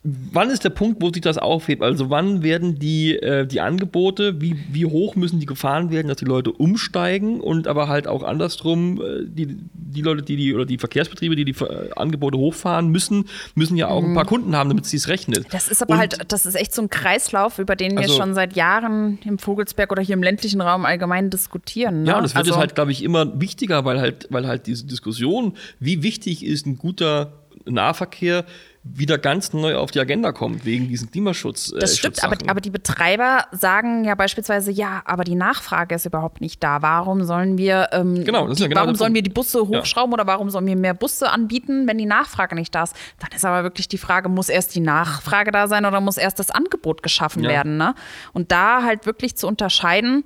[0.05, 1.81] wann ist der Punkt, wo sich das aufhebt?
[1.81, 6.17] Also wann werden die, äh, die Angebote, wie, wie hoch müssen die gefahren werden, dass
[6.17, 10.67] die Leute umsteigen und aber halt auch andersrum, äh, die, die Leute, die die, oder
[10.67, 14.71] die Verkehrsbetriebe, die die äh, Angebote hochfahren müssen, müssen ja auch ein paar Kunden haben,
[14.71, 15.45] damit es sich rechnet.
[15.45, 15.53] Mhm.
[15.53, 18.17] Das ist aber Und- halt, das ist echt so ein Kreislauf, über den wir Also-
[18.17, 22.03] schon seit Jahren im Vogelsberg oder hier im ländlichen Raum allgemein diskutieren.
[22.03, 22.09] Ne?
[22.09, 24.67] Ja, und das wird also, jetzt halt, glaube ich, immer wichtiger, weil halt, weil halt
[24.67, 27.35] diese Diskussion, wie wichtig ist ein guter
[27.65, 28.45] Nahverkehr,
[28.85, 31.73] wieder ganz neu auf die Agenda kommt, wegen diesen Klimaschutz.
[31.73, 36.05] Äh, Das stimmt, aber, aber die Betreiber sagen ja beispielsweise, ja, aber die Nachfrage ist
[36.05, 36.83] überhaupt nicht da.
[36.83, 39.61] Warum sollen wir, ähm, Genau, das ist ja die, genau warum sollen wir die Busse
[39.69, 42.97] hochschrauben oder warum sollen wir mehr Busse anbieten, wenn die Nachfrage nicht da ist?
[43.21, 46.41] Dann ist aber wirklich die Frage, muss erst die Nachfrage da sein oder muss erst
[46.41, 47.51] das Angebot geschaffen Ja.
[47.51, 47.77] werden?
[47.77, 47.95] Ne?
[48.33, 50.25] Und da halt wirklich zu unterscheiden,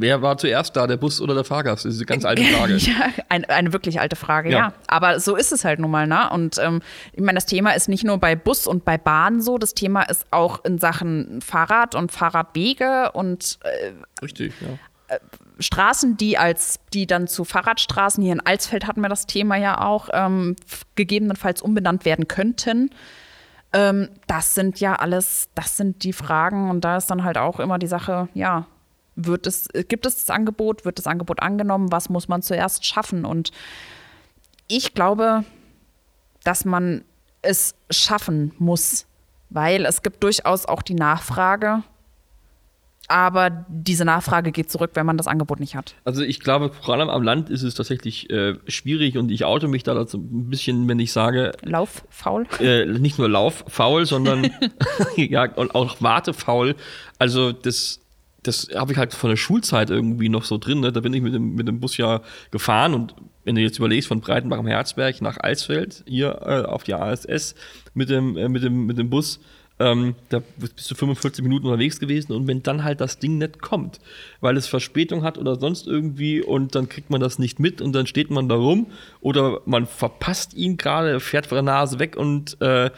[0.00, 1.84] Wer war zuerst da, der Bus oder der Fahrgast?
[1.84, 2.76] Das ist eine ganz alte Frage.
[2.76, 4.58] Ja, eine, eine wirklich alte Frage, ja.
[4.58, 4.72] Ja.
[4.86, 6.30] Aber so ist es halt nun mal, ne?
[6.30, 6.80] Und ähm,
[7.12, 10.02] ich meine, das Thema ist nicht nur bei Bus und bei Bahn so, das Thema
[10.02, 15.18] ist auch in Sachen Fahrrad und Fahrradwege und äh, Richtig, ja.
[15.58, 19.80] Straßen, die als die dann zu Fahrradstraßen hier in Alsfeld hatten wir das Thema ja
[19.80, 20.54] auch ähm,
[20.94, 22.90] gegebenenfalls umbenannt werden könnten.
[23.72, 27.58] Ähm, das sind ja alles, das sind die Fragen und da ist dann halt auch
[27.58, 28.66] immer die Sache, ja,
[29.18, 32.84] wird es, äh, gibt es das Angebot, wird das Angebot angenommen, was muss man zuerst
[32.86, 33.24] schaffen?
[33.24, 33.50] Und
[34.68, 35.44] ich glaube,
[36.44, 37.04] dass man
[37.42, 39.06] es schaffen muss,
[39.50, 41.82] weil es gibt durchaus auch die Nachfrage,
[43.08, 45.94] aber diese Nachfrage geht zurück, wenn man das Angebot nicht hat.
[46.04, 49.66] Also ich glaube, vor allem am Land ist es tatsächlich äh, schwierig und ich oute
[49.66, 52.46] mich da dazu ein bisschen, wenn ich sage, Lauffaul?
[52.60, 54.50] äh, nicht nur lauffaul, sondern
[55.16, 56.76] ja, und auch wartefaul.
[57.18, 58.00] Also das,
[58.48, 60.80] das habe ich halt von der Schulzeit irgendwie noch so drin.
[60.80, 60.90] Ne?
[60.90, 64.08] Da bin ich mit dem, mit dem Bus ja gefahren und wenn du jetzt überlegst,
[64.08, 67.54] von Breitenbach am Herzberg nach Alsfeld, hier äh, auf die ASS
[67.94, 69.38] mit dem, äh, mit dem, mit dem Bus,
[69.80, 73.62] Ähm, da bist du 45 Minuten unterwegs gewesen und wenn dann halt das Ding nicht
[73.62, 74.00] kommt,
[74.40, 77.92] weil es Verspätung hat oder sonst irgendwie und dann kriegt man das nicht mit und
[77.92, 78.88] dann steht man da rum
[79.20, 82.90] oder man verpasst ihn gerade, fährt vor der Nase weg und äh,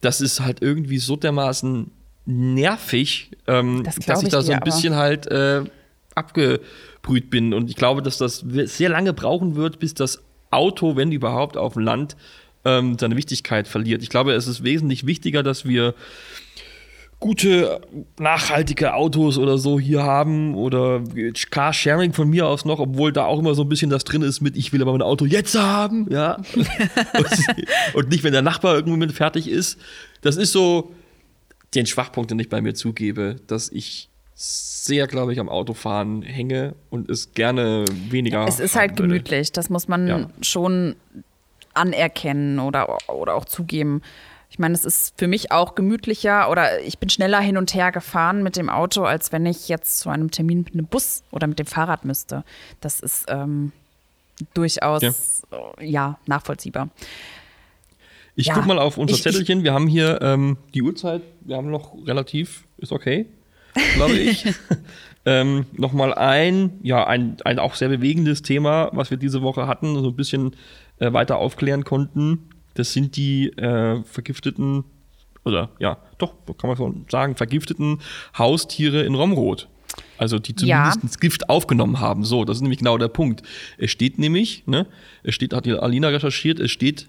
[0.00, 1.90] das ist halt irgendwie so dermaßen
[2.24, 4.64] nervig, ähm, Das dass ich ich da so ein aber.
[4.64, 5.64] bisschen halt äh,
[6.14, 7.54] abgebrüht bin.
[7.54, 11.74] Und ich glaube, dass das sehr lange brauchen wird, bis das Auto, wenn überhaupt, auf
[11.74, 12.16] dem Land
[12.64, 14.02] ähm, seine Wichtigkeit verliert.
[14.02, 15.94] Ich glaube, es ist wesentlich wichtiger, dass wir
[17.18, 17.80] gute,
[18.18, 21.02] nachhaltige Autos oder so hier haben oder
[21.50, 24.40] Carsharing von mir aus noch, obwohl da auch immer so ein bisschen das drin ist
[24.40, 26.34] mit, ich will aber mein Auto jetzt haben, ja.
[26.54, 29.78] und, und nicht, wenn der Nachbar irgendwo mit fertig ist.
[30.20, 30.92] Das ist so
[31.74, 36.74] den Schwachpunkt, den ich bei mir zugebe, dass ich sehr, glaube ich, am Autofahren hänge
[36.90, 38.46] und es gerne weniger.
[38.46, 39.02] Es ist halt würde.
[39.08, 40.30] gemütlich, das muss man Ja.
[40.40, 40.96] schon
[41.74, 44.02] anerkennen oder, oder auch zugeben.
[44.50, 47.90] Ich meine, es ist für mich auch gemütlicher oder ich bin schneller hin und her
[47.92, 51.46] gefahren mit dem Auto, als wenn ich jetzt zu einem Termin mit einem Bus oder
[51.46, 52.44] mit dem Fahrrad müsste.
[52.82, 53.72] Das ist ähm,
[54.52, 55.12] durchaus Ja.
[55.80, 56.88] ja, nachvollziehbar.
[58.34, 59.62] Ich Ja, guck mal auf unser ich- ich- Zettelchen.
[59.62, 61.22] Wir haben hier ähm, die Uhrzeit.
[61.42, 63.26] Wir haben noch relativ, ist okay,
[63.94, 64.44] glaube ich.
[65.26, 69.94] ähm, Nochmal ein, ja, ein, ein auch sehr bewegendes Thema, was wir diese Woche hatten,
[70.02, 70.56] so ein bisschen
[70.98, 72.48] äh, weiter aufklären konnten.
[72.74, 74.84] Das sind die äh, vergifteten,
[75.44, 77.98] oder ja, doch, kann man schon sagen, vergifteten
[78.38, 79.68] Haustiere in Romrod.
[80.16, 80.84] Also die Ja.
[80.90, 82.24] zumindest das Gift aufgenommen haben.
[82.24, 83.42] So, das ist nämlich genau der Punkt.
[83.76, 84.86] Es steht nämlich, ne,
[85.22, 87.08] es steht, hat die Alina recherchiert, es steht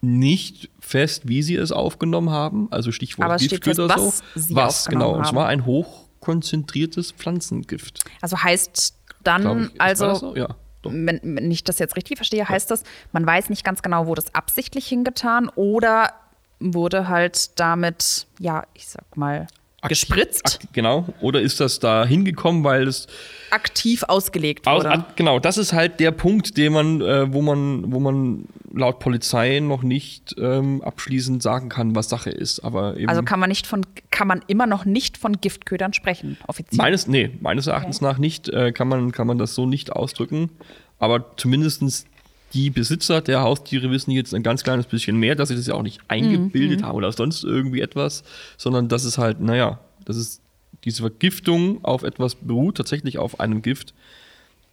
[0.00, 2.68] nicht fest, wie sie es aufgenommen haben.
[2.70, 4.40] Also Stichwort Aber steht fest, oder was so.
[4.40, 5.12] sie was, genau.
[5.12, 5.30] Und haben.
[5.30, 8.04] zwar ein hochkonzentriertes Pflanzengift.
[8.20, 9.78] Also heißt dann, ich.
[9.78, 10.36] Das also so?
[10.36, 14.06] Ja, wenn, wenn ich das jetzt richtig verstehe, heißt das, man weiß nicht ganz genau,
[14.06, 16.14] wurde es absichtlich hingetan oder
[16.58, 19.46] wurde halt damit, ja, ich sag mal,
[19.88, 21.06] gespritzt, Ak genau.
[21.20, 23.06] Oder ist das da hingekommen, weil es
[23.50, 24.90] aktiv ausgelegt Aus, wurde.
[24.90, 28.98] an, genau, das ist halt der Punkt, den man, äh, wo man, wo man laut
[28.98, 32.60] Polizei noch nicht ähm, abschließend sagen kann, was Sache ist.
[32.60, 36.76] Aber also kann man nicht von, kann man immer noch nicht von Giftködern sprechen, offiziell.
[36.76, 40.50] meines, nee, meines Erachtens nach nicht, äh, kann man, kann man das so nicht ausdrücken.
[40.98, 42.04] Aber zumindestens
[42.52, 45.74] die Besitzer der Haustiere wissen jetzt ein ganz kleines bisschen mehr, dass sie das ja
[45.74, 48.24] auch nicht eingebildet haben oder sonst irgendwie etwas,
[48.56, 50.40] sondern dass es halt, naja, dass es
[50.84, 53.94] diese Vergiftung auf etwas beruht, tatsächlich auf einem Gift.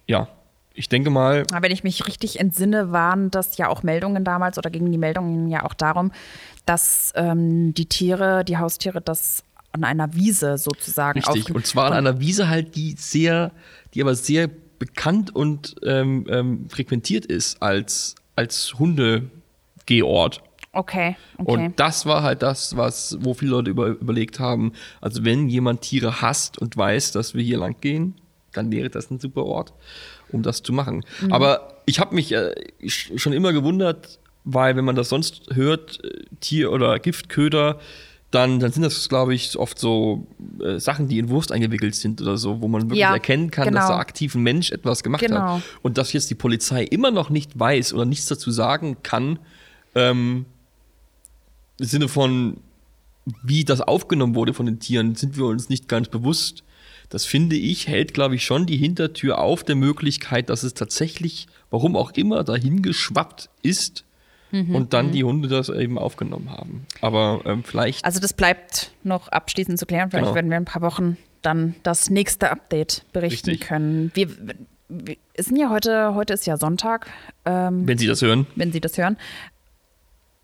[0.08, 0.30] Ja,
[0.74, 4.70] ich denke mal, Wenn ich mich richtig entsinne, waren das ja auch Meldungen damals oder
[4.70, 6.12] gingen die Meldungen ja auch darum,
[6.66, 11.94] dass ähm, die Tiere, die Haustiere das an einer Wiese sozusagen Richtig, und zwar an
[11.94, 13.52] einer Wiese halt, die sehr,
[13.94, 20.42] die aber sehr bekannt und ähm, ähm, frequentiert ist als, als Hundegehort.
[20.74, 21.52] Okay, okay.
[21.52, 25.82] Und das war halt das, was, wo viele Leute über, überlegt haben, also wenn jemand
[25.82, 28.16] Tiere hasst und weiß, dass wir hier lang gehen,
[28.54, 29.74] dann wäre das ein super Ort,
[30.32, 31.04] um das zu machen.
[31.22, 31.34] Mhm.
[31.34, 32.54] Aber ich habe mich äh,
[32.88, 37.80] schon immer gewundert, weil wenn man das sonst hört, äh, Tier- oder Giftköder,
[38.32, 40.28] dann, dann sind das, glaube ich, oft so
[40.62, 43.74] äh, Sachen, die in Wurst eingewickelt sind oder so, wo man wirklich Ja, erkennen kann,
[43.74, 43.96] dass genau.
[43.96, 45.56] da aktiv ein Mensch etwas gemacht Genau.
[45.56, 45.64] hat.
[45.82, 49.40] Und dass jetzt die Polizei immer noch nicht weiß oder nichts dazu sagen kann,
[49.96, 50.46] ähm,
[51.80, 52.58] im Sinne von,
[53.44, 56.64] wie das aufgenommen wurde von den Tieren, sind wir uns nicht ganz bewusst.
[57.10, 61.48] Das finde ich, hält, glaube ich, schon die Hintertür auf der Möglichkeit, dass es tatsächlich,
[61.70, 64.04] warum auch immer, dahin geschwappt ist
[64.52, 66.86] Mhm, und dann die Hunde das eben aufgenommen haben.
[67.02, 68.06] Aber ähm, vielleicht.
[68.06, 70.10] Also das bleibt noch abschließend zu klären.
[70.10, 70.36] Vielleicht Genau.
[70.36, 73.68] werden wir in ein paar Wochen dann das nächste Update berichten Richtig.
[73.68, 74.12] können.
[74.14, 74.30] Wir,
[74.90, 77.08] wir es sind ja heute, heute ist ja Sonntag,
[77.46, 78.48] ähm, wenn Sie das hören.
[78.56, 79.18] wenn Sie das hören.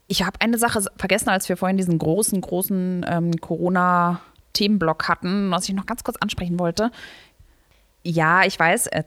[0.08, 5.68] Ich habe eine Sache vergessen, als wir vorhin diesen großen, großen ähm, Corona-Themenblock hatten, was
[5.68, 6.92] ich noch ganz kurz ansprechen wollte.
[8.04, 9.04] Ja, ich weiß, äh,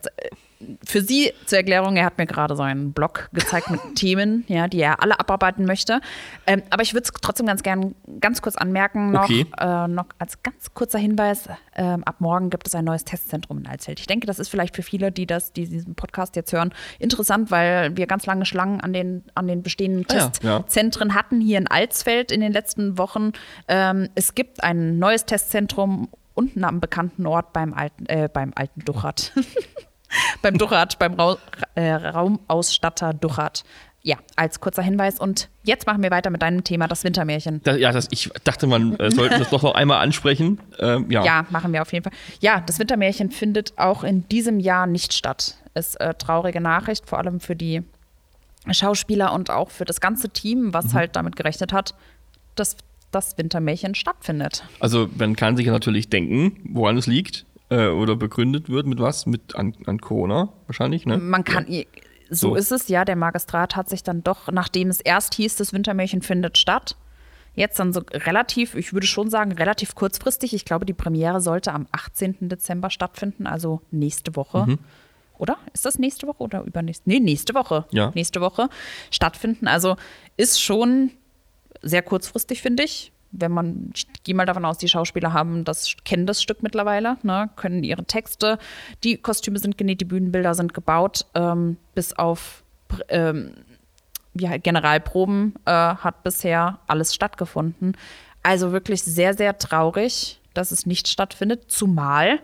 [0.83, 4.67] für Sie zur Erklärung, er hat mir gerade so einen Blog gezeigt mit Themen, ja,
[4.67, 6.01] die er alle abarbeiten möchte.
[6.47, 9.45] Ähm, aber ich würde es trotzdem ganz gern ganz kurz anmerken, noch, Okay.
[9.59, 13.67] äh, noch als ganz kurzer Hinweis, ähm, ab morgen gibt es ein neues Testzentrum in
[13.67, 13.99] Alsfeld.
[13.99, 17.51] Ich denke, das ist vielleicht für viele, die das, die diesen Podcast jetzt hören, interessant,
[17.51, 20.59] weil wir ganz lange Schlangen an den, an den bestehenden Ah ja, ja.
[20.61, 23.33] Testzentren hatten hier in Alsfeld in den letzten Wochen.
[23.67, 28.81] Ähm, es gibt ein neues Testzentrum unten am bekannten Ort beim alten, äh, beim alten
[28.81, 29.33] Duchat.
[30.41, 31.37] beim Duchat, beim Rau
[31.75, 33.63] äh, Raumausstatter Duchat.
[34.03, 35.19] Ja, als kurzer Hinweis.
[35.19, 37.61] Und jetzt machen wir weiter mit deinem Thema, das Wintermärchen.
[37.63, 40.61] Da, ja, das, ich dachte, man äh, sollte das doch noch einmal ansprechen.
[40.79, 41.25] Ähm, ja.
[41.25, 42.13] Ja, machen wir auf jeden Fall.
[42.39, 45.55] Ja, das Wintermärchen findet auch in diesem Jahr nicht statt.
[45.73, 47.83] Ist äh, traurige Nachricht, vor allem für die
[48.71, 51.93] Schauspieler und auch für das ganze Team, was halt damit gerechnet hat,
[52.55, 52.77] das
[53.11, 54.63] das Wintermärchen stattfindet.
[54.79, 58.99] Also man kann sich ja natürlich denken, woran es liegt äh, oder begründet wird mit
[58.99, 59.25] was?
[59.25, 61.17] Mit an, an Corona wahrscheinlich, ne?
[61.17, 61.65] Man kann,
[62.29, 65.55] so, so ist es, ja, der Magistrat hat sich dann doch, nachdem es erst hieß,
[65.55, 66.95] das Wintermärchen findet statt,
[67.55, 70.53] jetzt dann so relativ, ich würde schon sagen, relativ kurzfristig.
[70.53, 72.49] Ich glaube, die Premiere sollte am 18.
[72.49, 74.65] Dezember stattfinden, also nächste Woche.
[74.67, 74.79] Mhm.
[75.37, 75.57] Oder?
[75.73, 77.09] Ist das nächste Woche oder übernächste?
[77.09, 77.85] Nee, nächste Woche.
[77.91, 78.11] Ja.
[78.15, 78.69] Nächste Woche
[79.11, 79.67] stattfinden.
[79.67, 79.95] Also
[80.35, 81.11] ist schon
[81.81, 83.11] sehr kurzfristig, finde ich.
[83.31, 87.17] Wenn man, ich gehe mal davon aus, die Schauspieler haben das, kennen das Stück mittlerweile,
[87.23, 88.57] ne, können ihre Texte,
[89.03, 92.63] die Kostüme sind genäht, die Bühnenbilder sind gebaut, ähm, bis auf
[93.09, 93.51] ähm,
[94.33, 97.97] wie halt Generalproben äh, hat bisher alles stattgefunden.
[98.43, 102.39] Also wirklich sehr, sehr traurig, dass es nicht stattfindet, zumal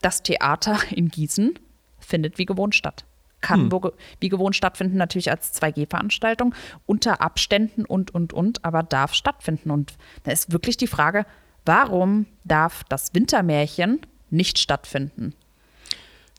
[0.00, 1.58] das Theater in Gießen
[1.98, 3.04] findet wie gewohnt statt.
[3.42, 3.90] Kann hm.
[4.20, 6.54] wie gewohnt stattfinden, natürlich als 2G-Veranstaltung,
[6.86, 9.70] unter Abständen und, und, und, aber darf stattfinden.
[9.70, 11.26] Und da ist wirklich die Frage,
[11.66, 14.00] warum darf das Wintermärchen
[14.30, 15.34] nicht stattfinden?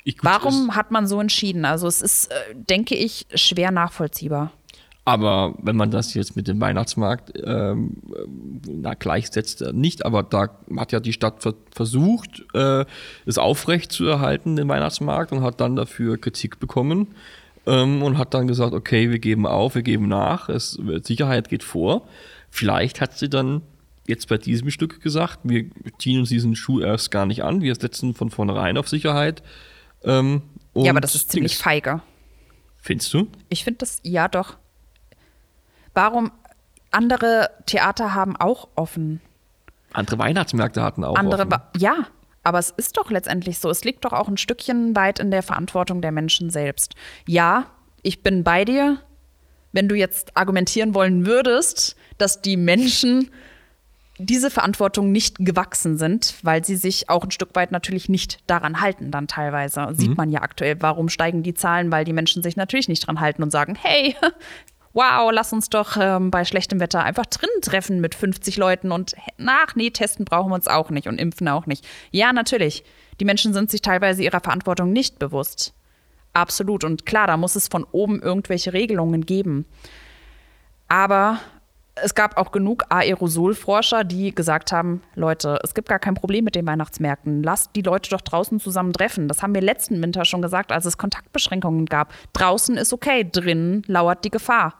[0.03, 1.65] Ich, gut, Warum hat man so entschieden?
[1.65, 4.51] Also es ist, äh, denke ich, schwer nachvollziehbar.
[5.05, 7.97] Aber wenn man das jetzt mit dem Weihnachtsmarkt ähm,
[8.65, 12.85] na, gleichsetzt, äh, nicht, aber da hat ja die Stadt versucht, äh,
[13.25, 17.07] es aufrecht zu erhalten, den Weihnachtsmarkt, und hat dann dafür Kritik bekommen
[17.65, 21.63] ähm, und hat dann gesagt, okay, wir geben auf, wir geben nach, es, Sicherheit geht
[21.63, 22.07] vor.
[22.49, 23.61] Vielleicht hat sie dann
[24.07, 25.65] jetzt bei diesem Stück gesagt, wir
[25.99, 29.43] ziehen uns diesen Schuh erst gar nicht an, wir setzen von vornherein auf Sicherheit.
[30.03, 30.43] Ähm,
[30.75, 32.01] ja, aber das ist ziemlich feige.
[32.81, 33.27] Findest du?
[33.49, 34.57] Ich finde das, ja doch.
[35.93, 36.31] Warum
[36.91, 39.21] andere Theater haben auch offen?
[39.93, 41.61] Andere Weihnachtsmärkte hatten auch andere offen.
[41.77, 42.07] Ja,
[42.43, 43.69] aber es ist doch letztendlich so.
[43.69, 46.95] Es liegt doch auch ein Stückchen weit in der Verantwortung der Menschen selbst.
[47.27, 47.67] Ja,
[48.01, 48.99] ich bin bei dir.
[49.71, 53.31] Wenn du jetzt argumentieren wollen würdest, dass die Menschen
[54.19, 58.79] diese Verantwortung nicht gewachsen sind, weil sie sich auch ein Stück weit natürlich nicht daran
[58.79, 59.87] halten, dann teilweise.
[59.87, 59.95] Mhm.
[59.95, 63.19] Sieht man ja aktuell, warum steigen die Zahlen, weil die Menschen sich natürlich nicht dran
[63.19, 64.15] halten und sagen, hey,
[64.93, 69.15] wow, lass uns doch ähm, bei schlechtem Wetter einfach drinnen treffen mit 50 Leuten und
[69.37, 71.85] nach, nee, testen brauchen wir uns auch nicht und impfen auch nicht.
[72.11, 72.83] Ja, natürlich.
[73.19, 75.73] Die Menschen sind sich teilweise ihrer Verantwortung nicht bewusst.
[76.33, 76.83] Absolut.
[76.83, 79.65] Und klar, da muss es von oben irgendwelche Regelungen geben.
[80.87, 81.39] Aber
[81.95, 86.55] es gab auch genug Aerosolforscher, die gesagt haben, Leute, es gibt gar kein Problem mit
[86.55, 87.43] den Weihnachtsmärkten.
[87.43, 89.27] Lasst die Leute doch draußen zusammen treffen.
[89.27, 92.11] Das haben wir letzten Winter schon gesagt, als es Kontaktbeschränkungen gab.
[92.33, 94.73] Draußen ist okay, drinnen lauert die Gefahr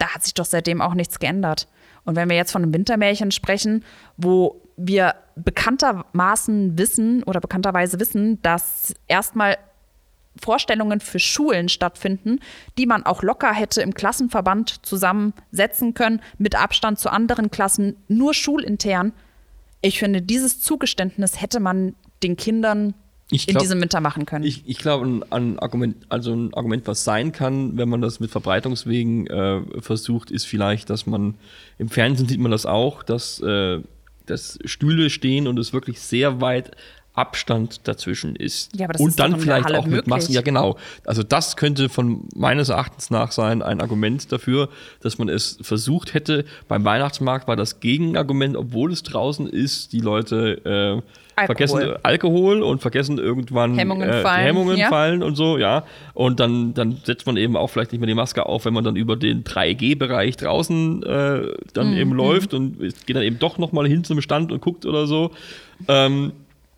[0.00, 1.68] da hat sich doch seitdem auch nichts geändert.
[2.04, 3.84] Und wenn wir jetzt von einem Wintermärchen sprechen,
[4.16, 9.58] wo wir bekanntermaßen wissen oder bekannterweise wissen, dass erstmal
[10.40, 12.40] Vorstellungen für Schulen stattfinden,
[12.78, 18.32] die man auch locker hätte im Klassenverband zusammensetzen können, mit Abstand zu anderen Klassen, nur
[18.32, 19.12] schulintern.
[19.82, 22.94] Ich finde, dieses Zugeständnis hätte man den Kindern
[23.30, 24.44] glaub, in diesem Winter machen können.
[24.44, 28.20] Ich, ich glaube, ein, ein, Argument, also ein Argument, was sein kann, wenn man das
[28.20, 31.34] mit Verbreitungswegen äh, versucht, ist vielleicht, dass man
[31.78, 33.80] im Fernsehen sieht man das auch, dass, äh,
[34.26, 36.72] dass Stühle stehen und es wirklich sehr weit
[37.14, 38.74] Abstand dazwischen ist.
[38.76, 40.32] Ja, aber das und ist dann vielleicht auch mit Massen.
[40.32, 40.76] Ja, genau.
[41.04, 44.68] Also das könnte von meines Erachtens nach sein ein Argument dafür,
[45.00, 46.44] dass man es versucht hätte.
[46.68, 51.02] Beim Weihnachtsmarkt war das Gegenargument, obwohl es draußen ist, die Leute äh,
[51.34, 51.46] Alkohol.
[51.46, 54.44] vergessen Alkohol und vergessen irgendwann Hemmungen, äh, fallen.
[54.44, 54.88] Hemmungen ja.
[54.88, 55.84] fallen und so, ja.
[56.14, 58.84] Und dann, dann setzt man eben auch vielleicht nicht mehr die Maske auf, wenn man
[58.84, 61.42] dann über den 3G-Bereich draußen äh,
[61.72, 61.96] dann mhm.
[61.96, 65.32] eben läuft und geht dann eben doch nochmal hin zum Stand und guckt oder so.
[65.88, 66.32] Ähm,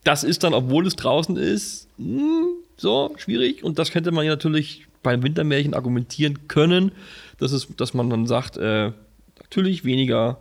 [0.04, 3.62] das ist dann, obwohl es draußen ist, mh, hm, so schwierig.
[3.62, 6.92] Und das könnte man ja natürlich beim Wintermärchen argumentieren können,
[7.38, 8.92] dass, es, dass man dann sagt, äh,
[9.38, 10.38] natürlich weniger,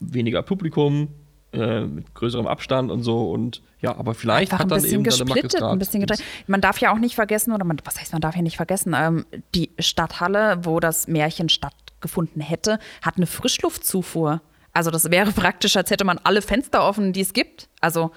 [0.00, 1.08] weniger Publikum,
[1.52, 5.62] äh, mit größerem Abstand und so und ja, aber vielleicht Einfach hat dann eben gesplittet,
[5.62, 6.22] ein bisschen getrennt.
[6.46, 8.94] Man darf ja auch nicht vergessen, oder man, was heißt, man darf ja nicht vergessen,
[8.94, 14.42] ähm, die Stadthalle, wo das Märchen stattgefunden hätte, hat eine Frischluftzufuhr.
[14.72, 17.68] Also das wäre praktisch, als hätte man alle Fenster offen, die es gibt.
[17.80, 18.10] Also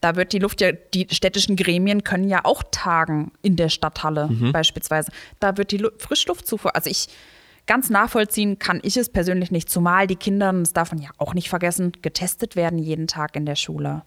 [0.00, 4.28] da wird die Luft ja, die städtischen Gremien können ja auch tagen in der Stadthalle
[4.28, 4.52] mhm.
[4.52, 5.10] beispielsweise.
[5.40, 7.08] Da wird die Lu Frischluftzufuhr, also ich,
[7.66, 11.34] ganz nachvollziehen kann ich es persönlich nicht, zumal die Kinder, das darf man ja auch
[11.34, 14.02] nicht vergessen, getestet werden jeden Tag in der Schule.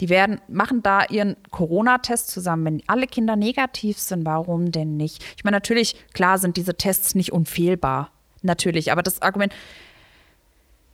[0.00, 2.64] Die werden, machen da ihren Corona-Test zusammen.
[2.64, 5.24] Wenn alle Kinder negativ sind, warum denn nicht?
[5.36, 8.12] Ich meine, natürlich, klar sind diese Tests nicht unfehlbar.
[8.42, 8.92] Natürlich.
[8.92, 9.52] Aber das Argument,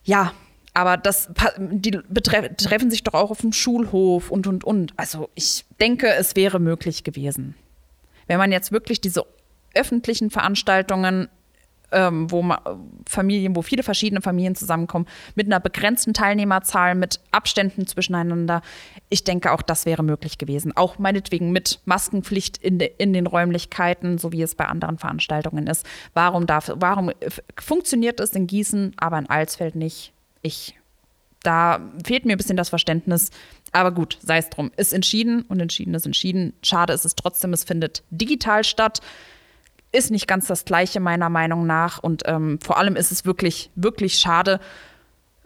[0.04, 0.32] ja,
[0.74, 4.92] aber das, die betreffen sich doch auch auf dem Schulhof und, und, und.
[4.96, 7.54] Also ich denke, es wäre möglich gewesen.
[8.26, 9.24] Wenn man jetzt wirklich diese
[9.74, 11.28] öffentlichen Veranstaltungen
[11.92, 12.60] ähm, wo ma-
[13.06, 15.06] Familien, wo viele verschiedene Familien zusammenkommen,
[15.36, 18.62] mit einer begrenzten Teilnehmerzahl, mit Abständen zwischeneinander.
[19.10, 20.76] Ich denke, auch das wäre möglich gewesen.
[20.76, 25.68] Auch meinetwegen mit Maskenpflicht in, de, in den Räumlichkeiten, so wie es bei anderen Veranstaltungen
[25.68, 25.86] ist.
[26.14, 30.13] Warum, darf, warum f- funktioniert es in Gießen, aber in Alsfeld nicht?
[30.44, 30.76] Ich
[31.42, 33.30] da fehlt mir ein bisschen das Verständnis.
[33.72, 34.70] Aber gut, sei es drum.
[34.78, 36.54] Ist entschieden und entschieden ist entschieden.
[36.62, 39.00] Schade ist es trotzdem, es findet digital statt.
[39.92, 41.98] Ist nicht ganz das Gleiche meiner Meinung nach.
[42.02, 44.58] Und ähm, vor allem ist es wirklich, wirklich schade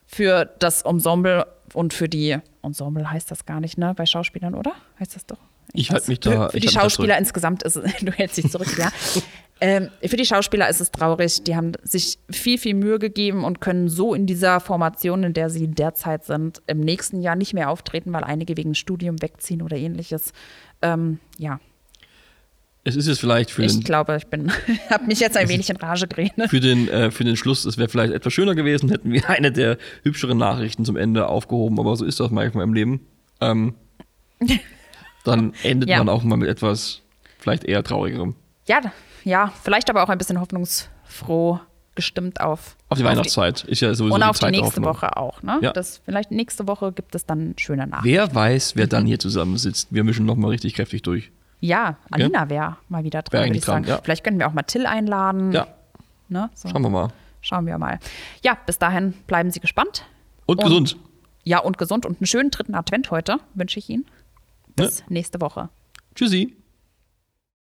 [0.07, 3.93] für das Ensemble und für die, Ensemble heißt das gar nicht, ne?
[3.97, 4.73] Bei Schauspielern, oder?
[5.01, 5.39] Heißt das doch?
[5.75, 5.95] Ich weiß.
[5.95, 8.51] halt mich da- Für, für ich die halt Schauspieler insgesamt ist es, du hältst dich
[8.51, 8.91] zurück, ja.
[9.61, 11.43] Ähm, für die Schauspieler ist es traurig.
[11.43, 15.51] Die haben sich viel, viel Mühe gegeben und können so in dieser Formation, in der
[15.51, 19.77] sie derzeit sind, im nächsten Jahr nicht mehr auftreten, weil einige wegen Studium wegziehen oder
[19.77, 20.33] ähnliches.
[20.81, 21.59] Ähm, ja,
[22.85, 24.53] Es ist jetzt vielleicht für ich den, glaube, ich bin,
[24.91, 26.49] habe mich jetzt ein wenig in Rage geredet.
[26.51, 29.51] für den, äh, für den Schluss, es wäre vielleicht etwas schöner gewesen, hätten wir eine
[29.51, 33.01] der hübscheren Nachrichten zum Ende aufgehoben, aber so ist das manchmal im Leben.
[33.41, 33.75] Ähm,
[35.25, 35.99] dann endet Ja.
[35.99, 37.03] man auch mal mit etwas
[37.39, 38.35] vielleicht eher traurigerem.
[38.67, 38.81] Ja,
[39.29, 41.61] ja, vielleicht aber auch ein bisschen hoffnungsfroh
[41.95, 42.77] gestimmt auf.
[42.89, 44.95] Auf die Weihnachtszeit ist ja sowieso Und die auf die Zeit der nächste Hoffnung.
[44.95, 45.59] Woche auch, ne?
[45.63, 45.73] Ja.
[45.73, 48.09] Das, vielleicht nächste Woche gibt es dann schöne Nachrichten.
[48.09, 49.89] Wer weiß, wer dann hier zusammensitzt.
[49.91, 51.31] Wir mischen noch mal richtig kräftig durch.
[51.61, 53.85] Ja, Alina wäre mal wieder dran, würde ich sagen.
[53.85, 54.01] dran, ja.
[54.03, 55.51] Vielleicht können wir auch mal Till einladen.
[55.53, 55.67] Ja,
[56.29, 56.51] Ne?
[56.55, 56.69] So.
[56.69, 57.09] schauen wir mal.
[57.41, 57.99] Schauen wir mal.
[58.45, 60.05] Ja, bis dahin bleiben Sie gespannt.
[60.47, 60.97] Und, Und- gesund.
[61.45, 64.05] Ja, und gesund und einen schönen dritten Advent heute wünsche ich Ihnen.
[64.77, 65.69] Bis nächste Woche.
[66.15, 66.55] Tschüssi.